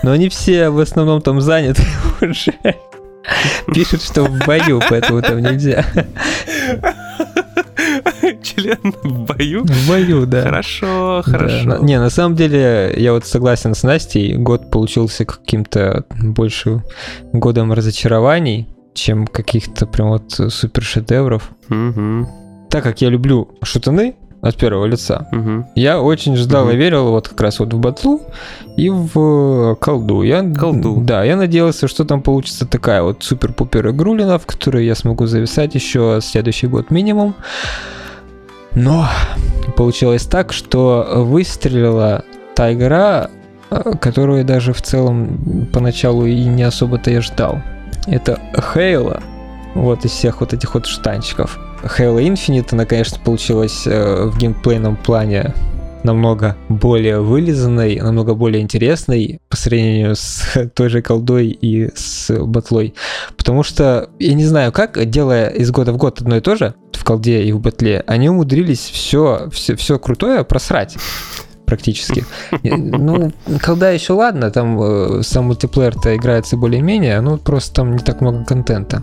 [0.02, 1.82] Но они все в основном там заняты
[2.20, 2.52] уже.
[3.72, 5.84] Пишут, что в бою, поэтому там нельзя.
[8.42, 9.64] Член в бою.
[9.64, 10.42] В бою, да.
[10.42, 11.64] Хорошо, Да, хорошо.
[11.68, 16.82] на- Не, на самом деле, я вот согласен с Настей, год получился каким-то больше
[17.32, 21.50] годом разочарований, чем каких-то прям вот супер шедевров.
[21.68, 22.28] Мгм,
[22.70, 25.66] Так как я люблю шутаны от первого лица, мгм.
[25.76, 26.78] я очень ждал и Мгм.
[26.78, 28.20] верил вот как раз вот в батлу
[28.76, 30.22] и в э, колду.
[30.22, 31.00] Я, Колду.
[31.00, 35.74] Да, я надеялся, что там получится такая вот супер-пупер игрулина, в которую я смогу зависать
[35.76, 37.34] еще следующий год минимум.
[38.74, 39.06] Но
[39.76, 42.24] получилось так, что выстрелила
[42.56, 43.28] та игра,
[43.70, 47.60] э, которую даже в целом поначалу и не особо-то я ждал.
[48.06, 49.22] Это Halo.
[49.74, 51.58] Вот из всех вот этих вот штанчиков.
[51.82, 55.54] Halo Infinite, она, конечно, получилась э, в геймплейном плане
[56.04, 62.94] намного более вылизанной, намного более интересной по сравнению с той же колдой и с батлой.
[63.36, 66.74] Потому что, я не знаю как, делая из года в год одно и то же,
[66.92, 70.96] в колде и в батле, они умудрились все, все, все крутое просрать
[71.72, 72.24] практически.
[72.62, 73.32] Ну,
[73.64, 78.44] колда еще ладно, там э, сам мультиплеер-то играется более-менее, ну, просто там не так много
[78.44, 79.02] контента.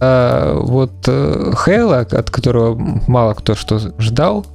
[0.00, 2.74] А вот э, Хейла, от которого
[3.06, 4.46] мало кто что ждал,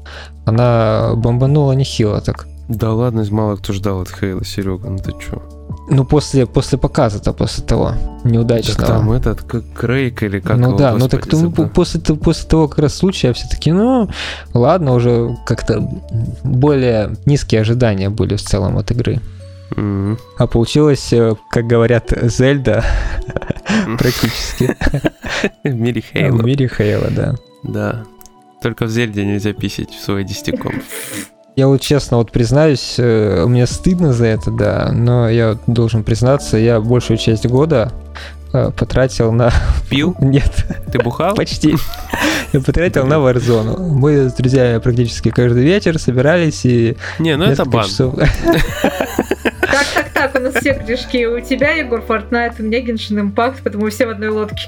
[0.46, 2.48] она бомбанула нехило так.
[2.74, 5.42] Да ладно, мало кто ждал от Хейла, Серега, ну ты чё?
[5.90, 8.78] Ну, после, после показа-то, после того неудачного.
[8.80, 11.68] Так там этот, как Крейг или как ну его, да, ну так ну, забыл.
[11.68, 14.10] после, после того как раз случая все таки ну,
[14.54, 15.88] ладно, уже как-то
[16.44, 19.20] более низкие ожидания были в целом от игры.
[19.72, 20.18] Мгм.
[20.38, 22.84] А получилось, э, как говорят, Зельда
[23.98, 24.76] практически.
[25.64, 26.42] В мире В Хейла.
[26.42, 27.36] мире Хейла, да.
[27.64, 28.04] Да.
[28.62, 30.82] Только в Зельде нельзя писать в свой десятиком.
[31.56, 36.04] Я вот честно вот признаюсь, э, мне стыдно за это, да, но я вот должен
[36.04, 37.92] признаться, я большую часть года
[38.54, 39.52] э, потратил на...
[39.90, 40.16] Пил?
[40.20, 41.36] Нет, Ты бухал?
[41.36, 41.76] почти.
[42.54, 43.78] Я потратил на Warzone.
[43.78, 46.98] Мы с друзьями практически каждый вечер собирались и...
[47.20, 47.86] Не, ну это бан.
[47.86, 48.16] часов-
[49.74, 51.26] Так, так, так, у нас все грешки.
[51.26, 54.64] У тебя, Егор, Fortnite, у меня Genshin Impact, потому все в одной лодке.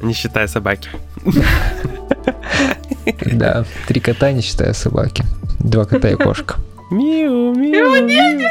[0.00, 0.88] Не считая собаки.
[3.32, 5.24] Да, три кота, не считая собаки.
[5.58, 6.56] Два кота и кошка.
[6.90, 8.48] Миу, миу, миу.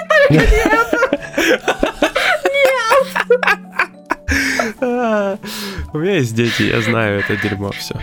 [4.82, 5.38] А,
[5.94, 7.96] У меня есть дети, я знаю это дерьмо, все.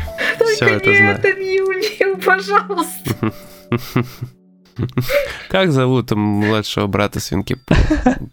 [0.55, 1.19] Все Только это не знаю.
[1.19, 3.33] это, Миу, Миу, пожалуйста.
[5.51, 7.77] Как зовут младшего брата свинки П-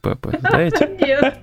[0.01, 0.38] Пеппы?
[0.41, 0.89] Знаете?
[0.99, 1.38] Нет,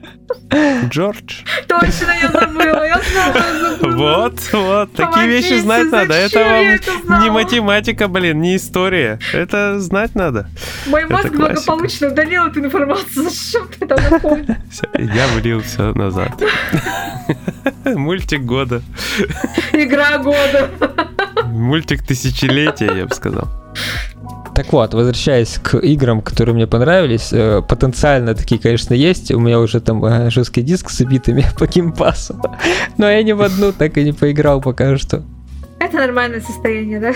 [0.91, 1.43] Джордж.
[1.69, 3.97] точно я забыла, я я забыла.
[3.97, 6.15] Вот, вот, такие вещи знать надо.
[6.15, 9.19] Это вам не математика, блин, не история.
[9.33, 10.49] Это знать надо.
[10.87, 13.29] Мой мозг благополучно удалил эту информацию.
[13.31, 14.57] Зачем ты это напомнил?
[14.99, 16.33] Я влил все назад.
[17.85, 18.83] Мультик года.
[19.73, 20.71] Игра года.
[21.47, 23.49] Мультик тысячелетия, я бы сказал.
[24.59, 29.31] Так вот, возвращаясь к играм, которые мне понравились, э, потенциально такие, конечно, есть.
[29.31, 32.43] У меня уже там э, жесткий диск с убитыми по геймпасу.
[32.97, 35.23] Но я ни в одну так и не поиграл пока что.
[35.79, 37.13] Это нормальное состояние, да?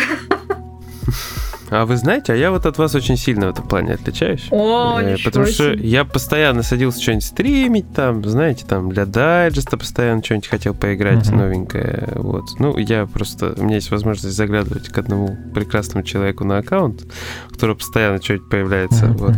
[1.73, 4.47] А вы знаете, а я вот от вас очень сильно в этом плане отличаюсь.
[4.51, 10.23] О, Э, Потому что я постоянно садился что-нибудь стримить, там, знаете, там, для дайджеста постоянно
[10.23, 12.09] что-нибудь хотел поиграть новенькое.
[12.17, 12.45] Вот.
[12.59, 13.55] Ну, я просто...
[13.57, 17.07] У меня есть возможность заглядывать к одному прекрасному человеку на аккаунт,
[17.49, 19.07] у которого постоянно что-нибудь появляется.
[19.07, 19.35] Вот.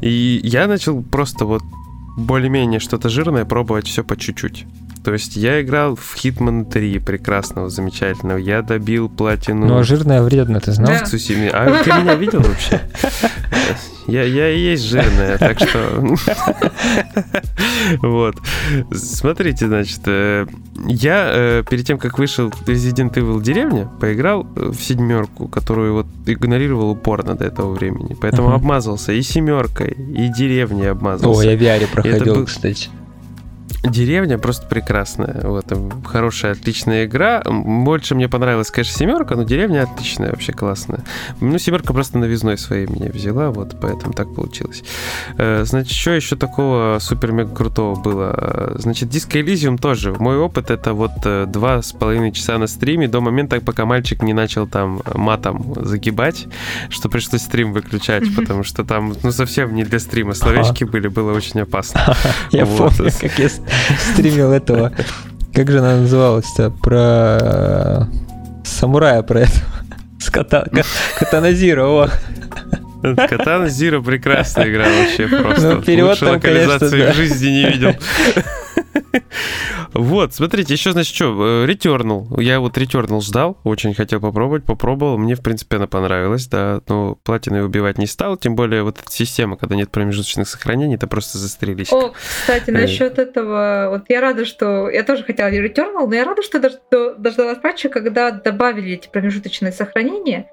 [0.00, 1.62] И, и я начал просто вот
[2.16, 4.66] более-менее что-то жирное пробовать все по чуть-чуть.
[5.04, 8.38] То есть я играл в Hitman 3 прекрасного, замечательного.
[8.38, 9.66] Я добил платину.
[9.66, 10.92] Ну, а жирное вредно, ты знал?
[10.92, 11.04] Да.
[11.04, 11.50] в Цусиме.
[11.50, 12.80] А ты меня видел вообще?
[14.08, 16.16] Я, я и есть жирная, так что...
[18.00, 18.36] Вот.
[18.92, 20.46] Смотрите, значит, э,
[20.86, 26.06] я э, перед тем, как вышел Resident Evil Деревня, поиграл э, в седьмерку, которую вот
[26.26, 28.16] игнорировал упорно до этого времени.
[28.20, 31.40] Поэтому обмазался и семеркой, и деревней обмазался.
[31.40, 32.88] О, я в VR проходил, кстати.
[33.84, 35.40] Деревня просто прекрасная.
[35.44, 37.42] Вот, м, хорошая, отличная игра.
[37.44, 41.04] Больше мне понравилась, конечно, семерка, но деревня отличная, вообще классная.
[41.40, 44.82] Ну, семерка просто новизной своей меня взяла, вот поэтому так получилось.
[45.36, 48.34] Э, Значит, что еще такого супер-мега крутого было?
[48.36, 50.12] Э, Значит, Disco Elysium тоже.
[50.18, 54.22] Мой опыт это вот э, два с половиной часа на стриме до момента, пока мальчик
[54.22, 56.46] не начал там матом загибать,
[56.90, 61.32] что пришлось стрим выключать, потому что там, ну, совсем не для стрима словечки были, было
[61.32, 62.16] очень опасно.
[62.50, 63.48] Я помню, как я
[64.12, 64.92] стримил этого.
[65.54, 66.70] Как же она называлась-то?
[66.70, 68.02] Про э,
[68.64, 69.52] самурая про это.
[70.20, 70.68] С ката...
[70.72, 70.84] ка-
[71.18, 72.08] Катана Зиро, о.
[73.02, 75.74] Катана Зира прекрасная игра вообще просто.
[75.76, 77.12] Ну, перевод Лучше там, локализации конечно, да.
[77.12, 77.94] в жизни не видел.
[79.94, 82.40] Вот, смотрите, еще, значит, что, Returnal.
[82.42, 85.16] Я вот Returnal ждал, очень хотел попробовать, попробовал.
[85.18, 86.80] Мне, в принципе, она понравилась, да.
[86.88, 91.06] Но платиной убивать не стал, тем более вот эта система, когда нет промежуточных сохранений, это
[91.06, 91.92] просто застрелись.
[91.92, 92.72] О, кстати, Э.
[92.72, 94.90] насчет этого, вот я рада, что...
[94.90, 99.08] Я тоже хотела Returnal, но я рада, что дож- до- дождалась патча, когда добавили эти
[99.08, 100.50] промежуточные сохранения.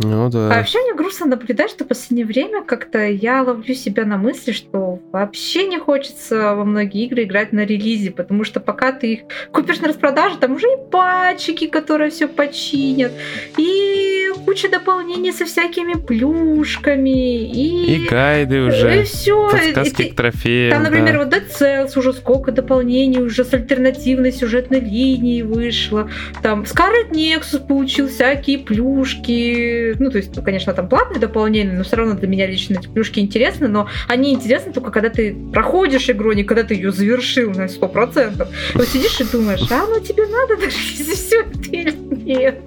[0.00, 0.48] Ну А да.
[0.48, 4.98] вообще мне грустно наблюдать, что в последнее время как-то я ловлю себя на мысли, что
[5.12, 9.20] вообще не хочется во многие игры играть на релизе, потому что пока ты их
[9.52, 13.12] купишь на распродаже, там уже и патчики, которые все починят,
[13.58, 14.03] и
[14.44, 17.96] куча дополнений со всякими плюшками, и...
[17.96, 19.50] И гайды И уже, все.
[19.50, 20.72] подсказки к трофеям.
[20.72, 21.24] Там, например, да.
[21.24, 26.10] вот Dead Cells уже сколько дополнений уже с альтернативной сюжетной линией вышло.
[26.42, 29.96] Там Scarlet Nexus получил всякие плюшки.
[29.98, 32.88] Ну, то есть, ну, конечно, там платные дополнения, но все равно для меня лично эти
[32.88, 36.92] плюшки интересны, но они интересны только когда ты проходишь игру, а не когда ты ее
[36.92, 38.46] завершил на 100%.
[38.74, 41.92] Вот сидишь и думаешь, а оно тебе надо даже если все это или
[42.24, 42.60] нет?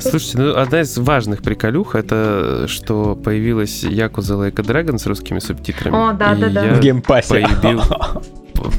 [0.00, 5.38] Слушайте, ну одна из важных приколюх это что появилась Yakuza Like a Dragon с русскими
[5.38, 5.94] субтитрами.
[5.94, 6.64] О, да, И да, да.
[6.64, 7.28] я В Game Pass е.
[7.28, 7.82] полюбил,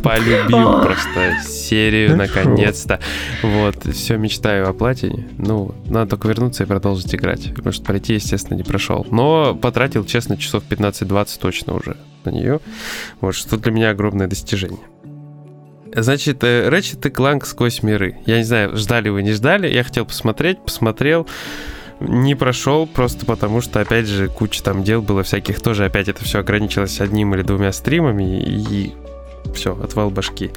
[0.03, 2.99] полюбил просто серию наконец-то.
[3.43, 5.27] Вот, все мечтаю о платине.
[5.37, 7.53] Ну, надо только вернуться и продолжить играть.
[7.53, 9.05] Потому что пройти, естественно, не прошел.
[9.11, 12.59] Но потратил, честно, часов 15-20 точно уже на нее.
[13.21, 14.79] Вот, что для меня огромное достижение.
[15.95, 18.17] Значит, э, Ratchet и Clank сквозь миры.
[18.25, 19.67] Я не знаю, ждали вы, не ждали.
[19.71, 21.27] Я хотел посмотреть, посмотрел.
[22.01, 25.61] Не прошел, просто потому что, опять же, куча там дел было всяких.
[25.61, 28.41] Тоже опять это все ограничилось одним или двумя стримами.
[28.41, 28.93] И
[29.53, 30.51] все, отвал башки.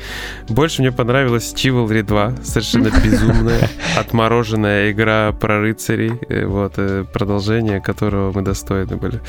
[0.49, 7.81] Больше мне понравилась Chivalry 2, совершенно безумная, отмороженная игра про рыцарей, э, вот, э, продолжение
[7.81, 9.21] которого мы достойны были.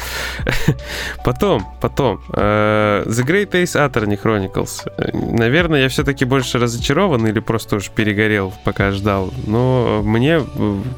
[1.25, 4.89] Потом, потом, э, The Great Ace Attorney Chronicles.
[5.13, 10.41] Наверное, я все-таки больше разочарован или просто уж перегорел, пока ждал, но мне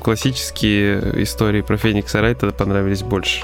[0.02, 3.44] классические истории про Феникса Райта понравились больше.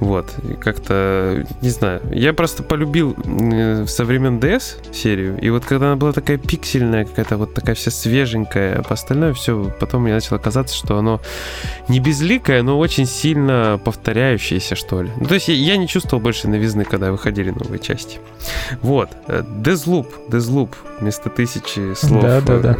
[0.00, 0.26] Вот,
[0.60, 6.12] как-то, не знаю, я просто полюбил в современном 3DS серию, и вот когда она была
[6.12, 10.74] такая пиксельная, какая-то вот такая вся свеженькая, а по остальное все, потом мне начало казаться,
[10.74, 11.20] что оно
[11.88, 15.10] не безликое, но очень сильно повторяющееся, что ли.
[15.16, 18.18] Ну, то есть я, я не чувствовал больше новизны, когда выходили новые части.
[18.82, 19.10] Вот.
[19.26, 22.22] Э, Дезлуп, Дезлуп, вместо тысячи слов.
[22.22, 22.76] Да, да, э, да.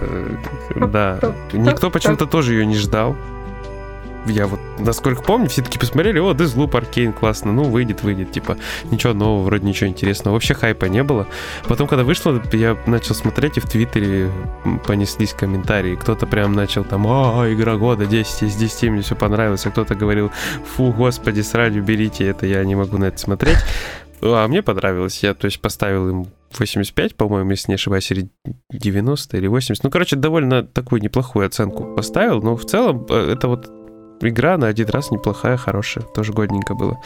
[0.70, 1.34] Э, да.
[1.52, 3.16] Никто почему-то тоже ее не ждал.
[4.26, 8.56] Я вот, насколько помню, все таки посмотрели, о, Deathloop, Arcane, классно, ну, выйдет, выйдет, типа,
[8.90, 11.26] ничего нового, вроде ничего интересного, вообще хайпа не было.
[11.68, 14.30] Потом, когда вышло, я начал смотреть, и в Твиттере
[14.86, 19.66] понеслись комментарии, кто-то прям начал там, а, игра года, 10 из 10, мне все понравилось,
[19.66, 20.30] а кто-то говорил,
[20.74, 23.58] фу, господи, сради, уберите это, я не могу на это смотреть.
[24.22, 26.26] А мне понравилось, я, то есть, поставил им
[26.58, 28.28] 85, по-моему, если не ошибаюсь, или
[28.70, 29.84] 90 или 80.
[29.84, 33.70] Ну, короче, довольно такую неплохую оценку поставил, но в целом э, это вот
[34.28, 37.00] игра на один раз неплохая, хорошая, тоже годненько было.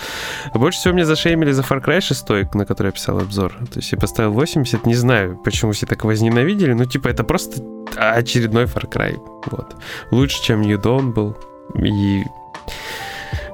[0.55, 3.53] Больше всего мне зашеймили за Far Cry 6, на который я писал обзор.
[3.73, 7.63] То есть я поставил 80, не знаю, почему все так возненавидели, ну типа это просто
[7.97, 9.19] очередной Far Cry.
[9.47, 9.77] Вот.
[10.11, 11.37] Лучше, чем New Dawn был.
[11.75, 12.25] И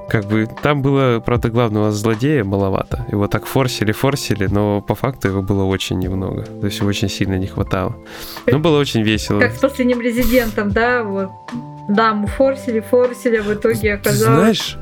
[0.07, 3.05] как бы там было, правда, главного злодея маловато.
[3.11, 6.43] Его так форсили, форсили, но по факту его было очень немного.
[6.43, 7.95] То есть его очень сильно не хватало.
[8.45, 9.39] Но было очень весело.
[9.39, 11.31] Как с последним резидентом, да, вот.
[11.87, 14.39] Да, мы форсили, форсили, а в итоге оказалось...
[14.39, 14.77] знаешь,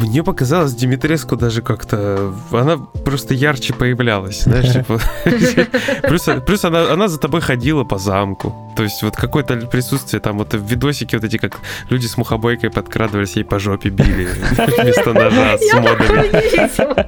[0.00, 2.32] мне показалось, Димитреску даже как-то...
[2.52, 5.00] Она просто ярче появлялась, знаешь, типа...
[6.46, 8.54] Плюс, она, за тобой ходила по замку.
[8.76, 11.58] То есть вот какое-то присутствие там, вот в видосике вот эти, как
[11.90, 14.26] люди с мухобойкой подкрадывались, ей по жопе били
[14.78, 16.30] вместо ножа с модами.
[16.34, 17.06] не видела.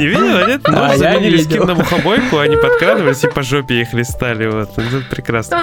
[0.00, 0.60] Не видела, нет?
[0.64, 4.46] А, Ну, я заменили скин на мухобойку, они подкрадывались и по жопе их листали.
[4.46, 5.62] Вот, это прекрасно.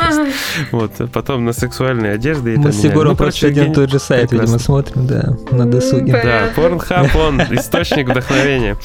[0.71, 2.51] Вот, потом на сегурные одежды.
[2.51, 2.83] это Мы с.
[2.83, 6.13] Егором Ну, просто один тот же сайт, видимо, смотрим, да, на досуге.
[6.23, 6.49] Да.
[6.61, 8.77] Порнхаб, он источник вдохновения.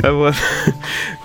[0.00, 0.34] Вот.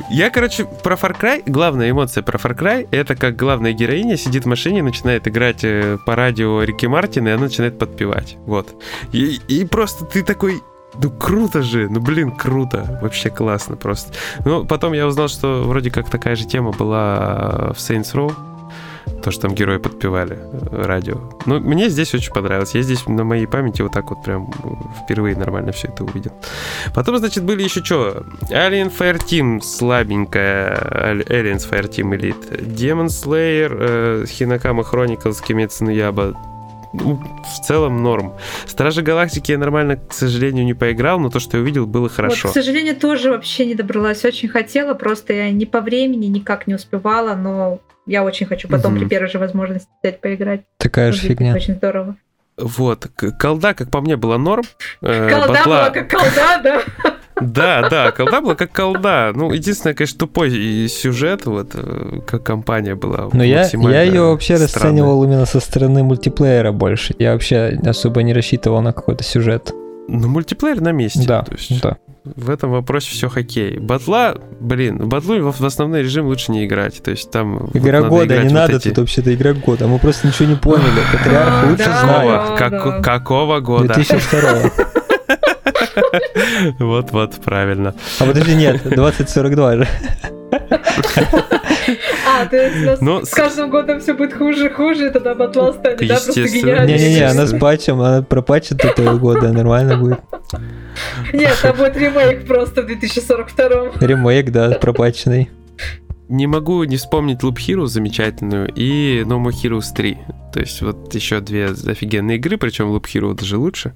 [0.09, 4.43] Я, короче, про Far Cry, главная эмоция про Far Cry, это как главная героиня сидит
[4.45, 8.37] в машине, начинает играть э, по радио Рики Мартина, и она начинает подпевать.
[8.45, 8.75] Вот.
[9.11, 10.61] И, и просто ты такой,
[11.01, 14.13] ну круто же, ну блин, круто, вообще классно просто.
[14.45, 18.33] Ну, потом я узнал, что вроде как такая же тема была в Saints Row,
[19.23, 21.17] то, что там герои подпевали э, радио.
[21.45, 22.75] Ну, мне здесь очень понравилось.
[22.75, 24.51] Я здесь на моей памяти вот так вот прям
[25.03, 26.31] впервые нормально все это увидел.
[26.93, 28.25] Потом, значит, были еще что?
[28.49, 30.75] Alien Fire Team слабенькая,
[31.27, 35.41] Aliens Fire Team Elite, Demon Slayer, э, Hinakama Chronicles,
[35.81, 36.35] no Yaiba,
[36.93, 38.33] ну, в целом норм.
[38.65, 42.47] Стражи Галактики я нормально, к сожалению, не поиграл, но то, что я увидел, было хорошо.
[42.47, 44.23] Вот, к сожалению, тоже вообще не добралась.
[44.23, 48.93] Очень хотела, просто я ни по времени никак не успевала, но я очень хочу потом
[48.93, 49.01] угу.
[49.01, 50.61] при первой же возможности взять поиграть.
[50.77, 51.53] Такая же фигня.
[51.53, 52.15] Очень здорово.
[52.57, 53.07] Вот.
[53.39, 54.63] Колда, как по мне, была норм.
[55.01, 55.65] Э, колда Батла...
[55.65, 56.81] была как колда, да?
[57.41, 59.33] Да, да, колда была как колда.
[59.35, 63.29] Ну, единственное, конечно, тупой сюжет, вот, э, как компания была.
[63.33, 64.67] Но я, я ее вообще странная.
[64.67, 67.13] расценивал именно со стороны мультиплеера больше.
[67.19, 69.73] Я вообще особо не рассчитывал на какой-то сюжет.
[70.07, 71.23] Ну, мультиплеер на месте.
[71.27, 71.97] Да, то есть да.
[72.23, 73.77] В этом вопросе все хоккей.
[73.77, 77.01] Батла, блин, батлу в основной режим лучше не играть.
[77.03, 77.69] То есть там...
[77.73, 78.89] Игра вот года, не вот надо эти...
[78.89, 79.87] тут вообще-то игра года.
[79.87, 81.01] Мы просто ничего не поняли.
[81.11, 83.03] Патриарх лучше знает.
[83.03, 83.93] Какого года?
[83.93, 84.71] 2002
[86.79, 87.93] Вот-вот, правильно.
[88.19, 89.87] А подожди, нет, 2042 же.
[90.69, 96.15] А, то есть ну, с каждым годом все будет хуже, хуже, тогда батла станет, да,
[96.15, 96.85] просто гениально.
[96.85, 100.19] Не-не-не, она с патчем, она пропатчит этого года, нормально будет.
[101.33, 103.91] Нет, там будет ремейк просто в 2042.
[103.99, 105.49] Ремейк, да, пропатченный.
[106.27, 110.17] Не могу не вспомнить Loop Hero замечательную и No More Heroes 3.
[110.53, 113.93] То есть вот еще две офигенные игры, причем Loop Hero даже лучше.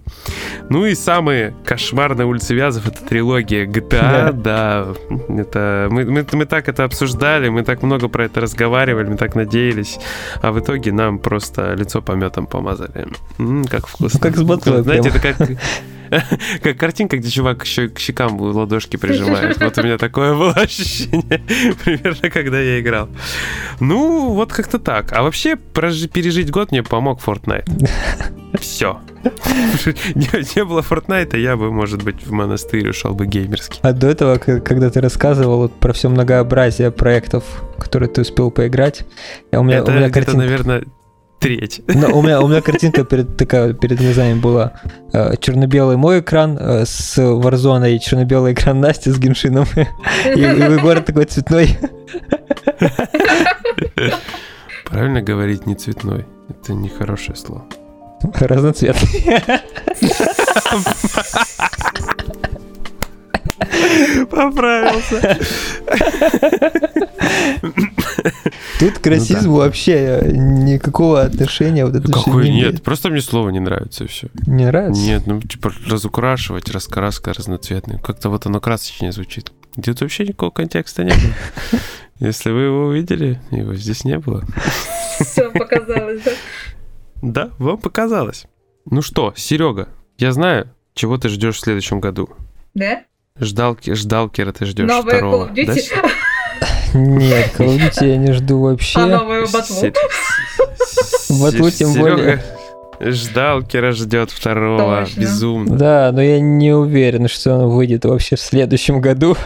[0.70, 4.94] Ну и самые кошмарные улицы Вязов это трилогия GTA, да.
[5.30, 9.36] Это, мы, мы, мы так это обсуждали, мы так много про это разговаривали, мы так
[9.36, 10.00] надеялись,
[10.42, 13.08] а в итоге нам просто лицо пометом помазали.
[13.40, 14.20] М-м, как вкусно.
[14.22, 14.84] Ну, как с батлой.
[14.84, 15.38] Знаете, это как
[16.64, 19.60] как картинка, где чувак еще к щекам ладошки прижимает.
[19.60, 21.42] Вот у меня такое было ощущение
[21.84, 23.10] примерно, когда я играл.
[23.80, 25.14] Ну, вот как-то так.
[25.14, 27.90] А вообще, пережить год мне помог Fortnite.
[28.60, 29.00] Все.
[30.16, 33.80] не, не было Fortnite, я бы, может быть, в монастырь ушел бы геймерский.
[33.84, 37.44] А до этого, когда ты рассказывал про все многообразие проектов,
[37.78, 39.04] которые ты успел поиграть,
[39.52, 40.38] у меня, это у меня картинка...
[40.38, 40.84] наверное,
[41.40, 41.82] треть.
[41.88, 44.74] Но у меня, у меня картинка перед, такая перед глазами была.
[45.14, 49.66] Э, черно-белый мой экран э, с Warzone и черно-белый экран Насти с Геншином.
[50.36, 51.78] И, и город такой цветной.
[54.86, 56.26] Правильно говорить не цветной.
[56.50, 57.66] Это нехорошее слово.
[58.40, 59.40] Разноцветный.
[64.30, 65.38] Поправился.
[68.80, 69.66] Тут к расизму ну, да.
[69.66, 74.30] вообще никакого отношения вот это Какой не нет, просто мне слово не нравится и все.
[74.48, 75.02] Не нравится?
[75.02, 78.00] Нет, ну типа разукрашивать, раскраска разноцветная.
[78.00, 79.52] Как-то вот оно красочнее звучит.
[79.76, 81.80] Где-то вообще никакого контекста не было.
[82.20, 84.44] Если вы его увидели, его здесь не было.
[85.20, 86.32] Все показалось, да?
[87.22, 88.46] Да, вам показалось.
[88.86, 92.30] Ну что, Серега, я знаю, чего ты ждешь в следующем году.
[92.74, 93.04] Да?
[93.40, 95.48] Ждал, ждал Кира, ты ждешь Новая второго.
[95.48, 96.02] Call of Duty?
[96.02, 96.10] Да?
[96.94, 99.00] Нет, Call of Duty я не жду вообще.
[99.00, 99.92] А новую батлу?
[101.30, 102.42] Батлу тем более.
[103.00, 105.06] Ждал, Кира ждет второго.
[105.06, 105.22] Точно.
[105.22, 105.78] Безумно.
[105.78, 109.38] Да, но я не уверен, что он выйдет вообще в следующем году.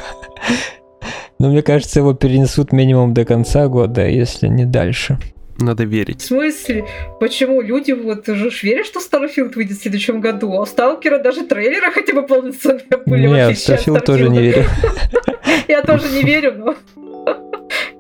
[1.39, 5.19] Но мне кажется, его перенесут минимум до конца года, если не дальше.
[5.59, 6.21] Надо верить.
[6.21, 6.85] В смысле?
[7.19, 11.45] Почему люди вот уже верят, что Starfield выйдет в следующем году, а у Сталкера даже
[11.45, 13.27] трейлеры хотя бы полноценные были.
[13.27, 14.65] Нет, Starfield тоже не верю.
[15.67, 16.75] Я тоже не верю, но...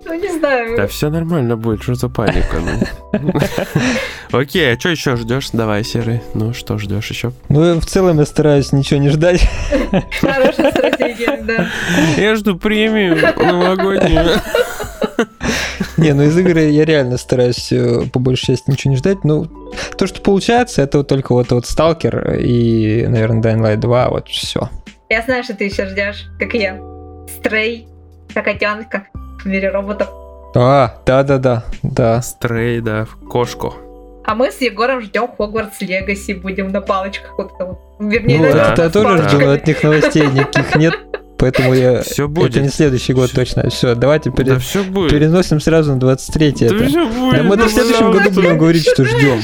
[0.05, 0.77] Ну, не знаю.
[0.77, 2.57] Да все нормально будет, что за паника?
[3.11, 3.33] Ну?
[4.39, 5.49] Окей, а что еще ждешь?
[5.53, 6.21] Давай, Серый.
[6.33, 7.31] Ну, что ждешь еще?
[7.49, 9.47] Ну, в целом я стараюсь ничего не ждать.
[10.21, 11.67] Хорошая стратегия, да.
[12.17, 14.41] Я жду премию новогоднюю.
[15.97, 19.23] Не, ну из игры я реально стараюсь э, по большей части ничего не ждать.
[19.23, 19.45] Ну,
[19.97, 24.27] то, что получается, это вот только вот, вот Stalker и, наверное, Dying Light 2, вот
[24.27, 24.69] все.
[25.09, 26.79] Я знаю, что ты еще ждешь, как я.
[27.39, 27.87] Стрей,
[28.33, 29.07] котенка
[29.43, 30.09] в мире роботов.
[30.55, 32.21] А, да-да-да, да.
[32.21, 33.73] Стрей, да, кошку.
[34.25, 37.51] А мы с Егором ждем Хогвартс Легаси, будем на палочках вот.
[37.99, 40.93] Вернее, ну, да, я тоже жду, но от них новостей никаких нет.
[41.37, 42.03] Поэтому я...
[42.03, 42.51] Все будет.
[42.51, 43.35] Это не следующий год все.
[43.35, 43.69] точно.
[43.69, 44.53] Все, давайте пере...
[44.53, 45.11] да все будет.
[45.11, 46.85] переносим сразу на 23 да это.
[46.85, 47.35] Все будет.
[47.35, 49.41] Да мы да в следующем году будем говорить, что ждем.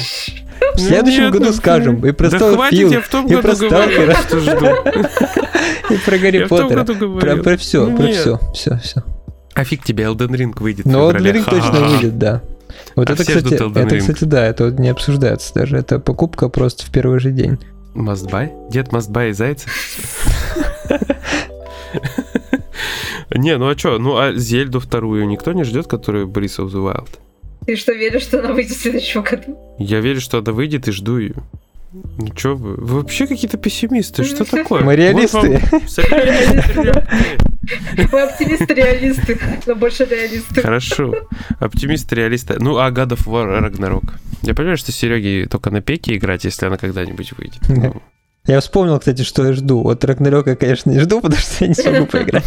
[0.76, 2.06] В следующем Нет, году ну, скажем.
[2.06, 4.66] И про Да хватит, я в том и про году говорил, Сталкера, что жду.
[5.93, 6.84] и про Гарри в Поттера.
[6.86, 9.04] Про, про все, Ну, про все, все, все.
[9.60, 11.32] А фиг тебе, Elden Ring выйдет вот феврале.
[11.32, 12.41] Ring точно выйдет, да.
[12.95, 13.99] Вот А это, все кстати, ждут Elden это, Ring.
[13.99, 15.76] кстати, да, это вот не обсуждается даже.
[15.76, 17.57] Это покупка просто в первый же день.
[17.93, 18.70] Must buy?
[18.72, 19.68] Дед must buy зайца?
[23.32, 23.99] Не, ну а чё?
[23.99, 27.10] Ну а Зельду вторую никто не ждет, которую Breath of the Wild?
[27.66, 29.57] Ты что, веришь, что она выйдет в следующем году?
[29.78, 31.36] Я верю, что она выйдет и жду ее.
[31.92, 32.76] Ну чё вы?
[32.76, 34.24] Вы вообще какие-то пессимисты.
[34.24, 34.84] Что такое?
[34.84, 35.62] Мы реалисты.
[38.12, 40.62] Мы оптимисты-реалисты, но больше реалисты.
[40.62, 41.16] Хорошо.
[41.60, 42.52] Оптимист, реалист.
[42.60, 44.14] Ну, а God of War Ragnarok.
[44.42, 47.62] Я понимаю, что Сереге только на пеке играть, если она когда-нибудь выйдет.
[48.48, 49.84] Я вспомнил, кстати, что я жду.
[49.84, 52.46] Вот Рагнарёка, конечно, не жду, потому что я не смогу поиграть.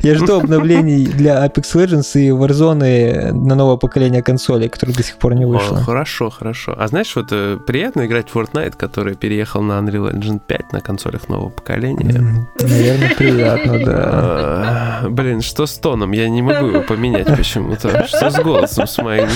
[0.00, 5.16] Я жду обновлений для Apex Legends и Warzone на новое поколение консолей, которое до сих
[5.16, 5.76] пор не О, вышло.
[5.78, 6.74] хорошо, хорошо.
[6.78, 10.80] А знаешь, вот э, приятно играть в Fortnite, который переехал на Unreal Engine 5 на
[10.80, 12.46] консолях нового поколения.
[12.60, 15.02] Наверное, приятно, да.
[15.02, 16.12] А, Блин, что с тоном?
[16.12, 18.06] Я не могу его поменять почему-то.
[18.06, 19.28] Что с голосом с моим?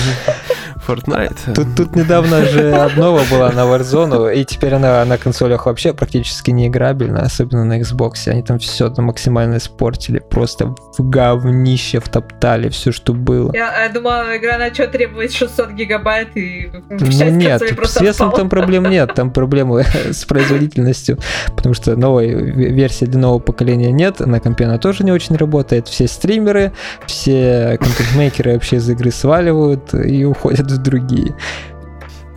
[0.87, 1.53] Fortnite.
[1.53, 6.51] Тут, тут недавно же обнова была на Warzone, и теперь она на консолях вообще практически
[6.51, 8.27] не играбельна, особенно на Xbox.
[8.27, 13.51] Они там все там максимально испортили, просто в говнище втоптали все, что было.
[13.53, 18.49] Я, я думала, игра на что требует 600 гигабайт и Ну нет, с весом там
[18.49, 21.17] проблем нет, там проблемы с производительностью,
[21.55, 25.35] потому что новой ве- версии для нового поколения нет, на компе она тоже не очень
[25.35, 26.71] работает, все стримеры,
[27.05, 31.35] все контент-мейкеры вообще из игры сваливают и уходят в другие,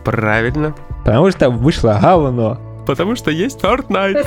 [0.03, 0.75] Правильно.
[1.03, 2.59] потому что вышло говно.
[2.85, 4.25] Потому что есть Fortnite.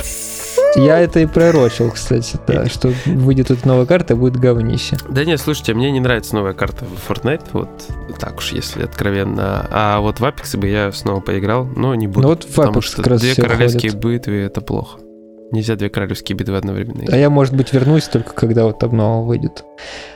[0.75, 4.97] Я это и пророчил, кстати, да, что выйдет тут новая карта, будет говнище.
[5.09, 7.69] Да нет, слушайте, мне не нравится новая карта в Fortnite, вот
[8.19, 9.67] так уж, если откровенно.
[9.71, 12.21] А вот в Apex бы я снова поиграл, но не буду.
[12.21, 14.05] Ну вот в потому Apex что как раз две королевские ходят.
[14.05, 14.99] битвы это плохо.
[15.51, 17.03] Нельзя две королевские битвы одновременно.
[17.11, 19.65] А я, может быть, вернусь только когда вот обнова выйдет.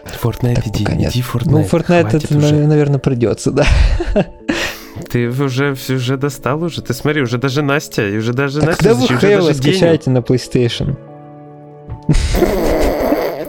[0.06, 1.12] Fortnite Так иди, нет.
[1.12, 1.50] иди Fortnite.
[1.52, 2.56] Ну, Fortnite это, уже.
[2.56, 3.66] наверное, придется, да.
[5.12, 6.82] Ты уже, уже достал уже.
[6.82, 10.20] Ты смотри, уже даже Настя, и уже даже Так Настя, когда вы Halo скачаете на
[10.20, 10.96] PlayStation?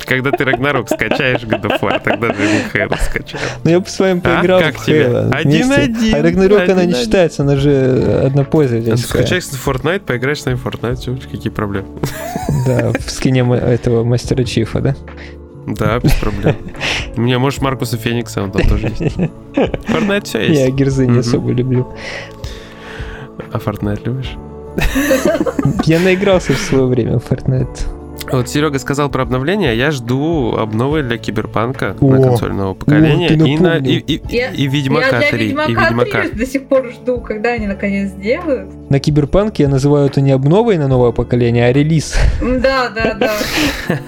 [0.06, 3.42] Когда ты Рагнарок скачаешь God of War, тогда ему Halo скачаешь.
[3.64, 4.38] Ну, я бы с вами А?
[4.38, 5.06] поиграл Как в тебе?
[5.06, 5.34] Halo.
[5.34, 6.14] Один-один.
[6.14, 9.22] А Рагнарёк, она не считается, она же однопользовательская.
[9.26, 11.88] Скачай Fortnite, поиграешь с нами в Fortnite, все, какие проблемы.
[12.66, 14.96] Да, в скине этого мастера Чифа, да?
[15.66, 16.54] Да, без проблем.
[17.16, 19.16] У меня, может, Маркуса Феникса, он там тоже есть.
[19.56, 20.76] Fortnite все Я есть.
[20.76, 21.92] герзы не особо люблю.
[23.52, 24.36] А Fortnite любишь?
[25.84, 27.95] Я наигрался в свое время в Fortnite.
[28.32, 32.74] Вот Серега сказал про обновление, а я жду обновы для Киберпанка О, на консоль нового
[32.74, 35.38] поколения ты и, на, и, и, Я- и Ведьмака Я для 3.
[35.38, 36.22] И Ведьмака Ведьмака.
[36.22, 38.70] 3 до сих пор жду, когда они наконец сделают.
[38.90, 42.16] На Киберпанке я называю это не обновой на новое поколение, а релиз.
[42.40, 43.32] Да, да, да.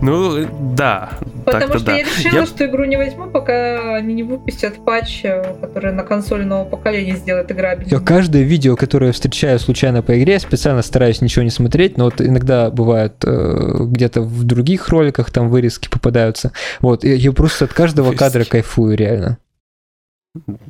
[0.00, 1.10] Ну, да.
[1.44, 1.96] Потому что да.
[1.96, 6.02] я решила, Я- что игру не возьму, пока они не выпустят патч, э, который на
[6.02, 8.04] консоли нового поколения сделает Я играбельной.
[8.04, 12.04] каждое видео, которое я встречаю случайно по игре, я специально стараюсь ничего не смотреть, но
[12.04, 16.52] вот иногда бывает э, где-то в других роликах там вырезки попадаются.
[16.80, 19.38] Вот, и я просто от каждого кадра кайфую, реально.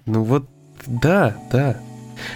[0.07, 0.45] Ну вот,
[0.87, 1.77] да, да.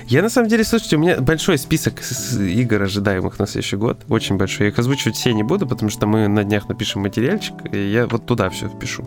[0.06, 1.94] Я на самом деле, слушайте, у меня большой список
[2.38, 3.98] игр, ожидаемых на следующий год.
[4.08, 4.66] Очень большой.
[4.66, 8.06] Я их озвучивать все не буду, потому что мы на днях напишем материальчик, и я
[8.06, 9.04] вот туда все впишу.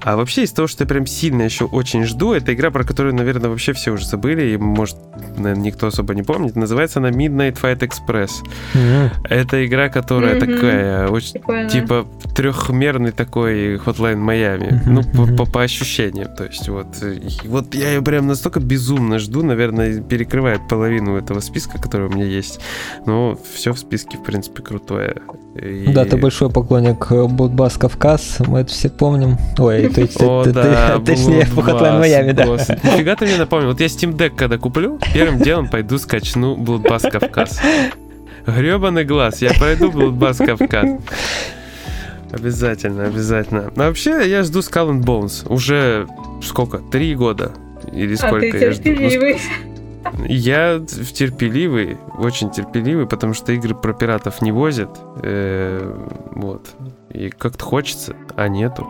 [0.00, 3.14] А вообще из того, что я прям сильно еще очень жду, это игра, про которую,
[3.14, 4.96] наверное, вообще все уже забыли, и, может,
[5.36, 6.56] наверное, никто особо не помнит.
[6.56, 8.30] Называется она Midnight Fight Express.
[9.28, 11.68] Это игра, которая такая, очень Прикольно.
[11.70, 14.80] Типа трехмерный такой Hotline Майами.
[14.84, 15.02] Мгм, Ну,
[15.36, 16.28] по, по, по ощущениям.
[16.36, 21.40] То есть вот, и вот я ее прям настолько безумно жду, наверное, перекрывает половину этого
[21.40, 22.60] списка, который у меня есть.
[23.06, 25.16] Но все в списке, в принципе, крутое.
[25.54, 29.38] И- Да, ты большой поклонник э, Будбас Кавказ, мы это все помним.
[29.58, 32.44] Ой, то есть, О, это- да, это- точнее, Hotline Miami, да.
[32.44, 33.68] Нифига ты мне напомнил.
[33.68, 37.60] Вот я Steam Deck когда куплю, первым делом пойду скачну Bloodbath Кавказ.
[38.46, 40.88] Гребаный глаз, я пройду Bloodbath Кавказ.
[42.32, 43.72] Обязательно, обязательно.
[43.76, 45.48] А вообще, я жду Skull and Bones.
[45.52, 46.06] Уже
[46.42, 46.78] сколько?
[46.78, 47.52] Три года?
[47.92, 48.90] Или а сколько ты я жду?
[50.26, 50.80] Я
[51.14, 54.90] терпеливый, очень терпеливый, потому что игры про пиратов не возят.
[55.22, 55.94] э,
[56.34, 56.70] вот.
[57.10, 58.86] И как-то хочется, а нету.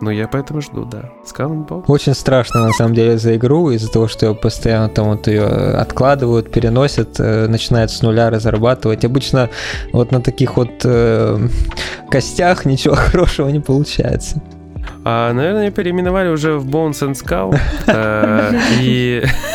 [0.00, 1.10] Но я поэтому жду, да.
[1.24, 1.84] Bones.
[1.86, 5.44] Очень страшно на самом деле за игру из-за того, что ее постоянно там вот ее
[5.44, 9.04] откладывают, переносят, э, начинают с нуля разрабатывать.
[9.04, 9.50] Обычно
[9.92, 11.38] вот на таких вот э,
[12.10, 14.42] костях ничего хорошего не получается.
[15.04, 17.58] А, наверное, переименовали уже в Bones and Skull.
[17.86, 19.24] э, И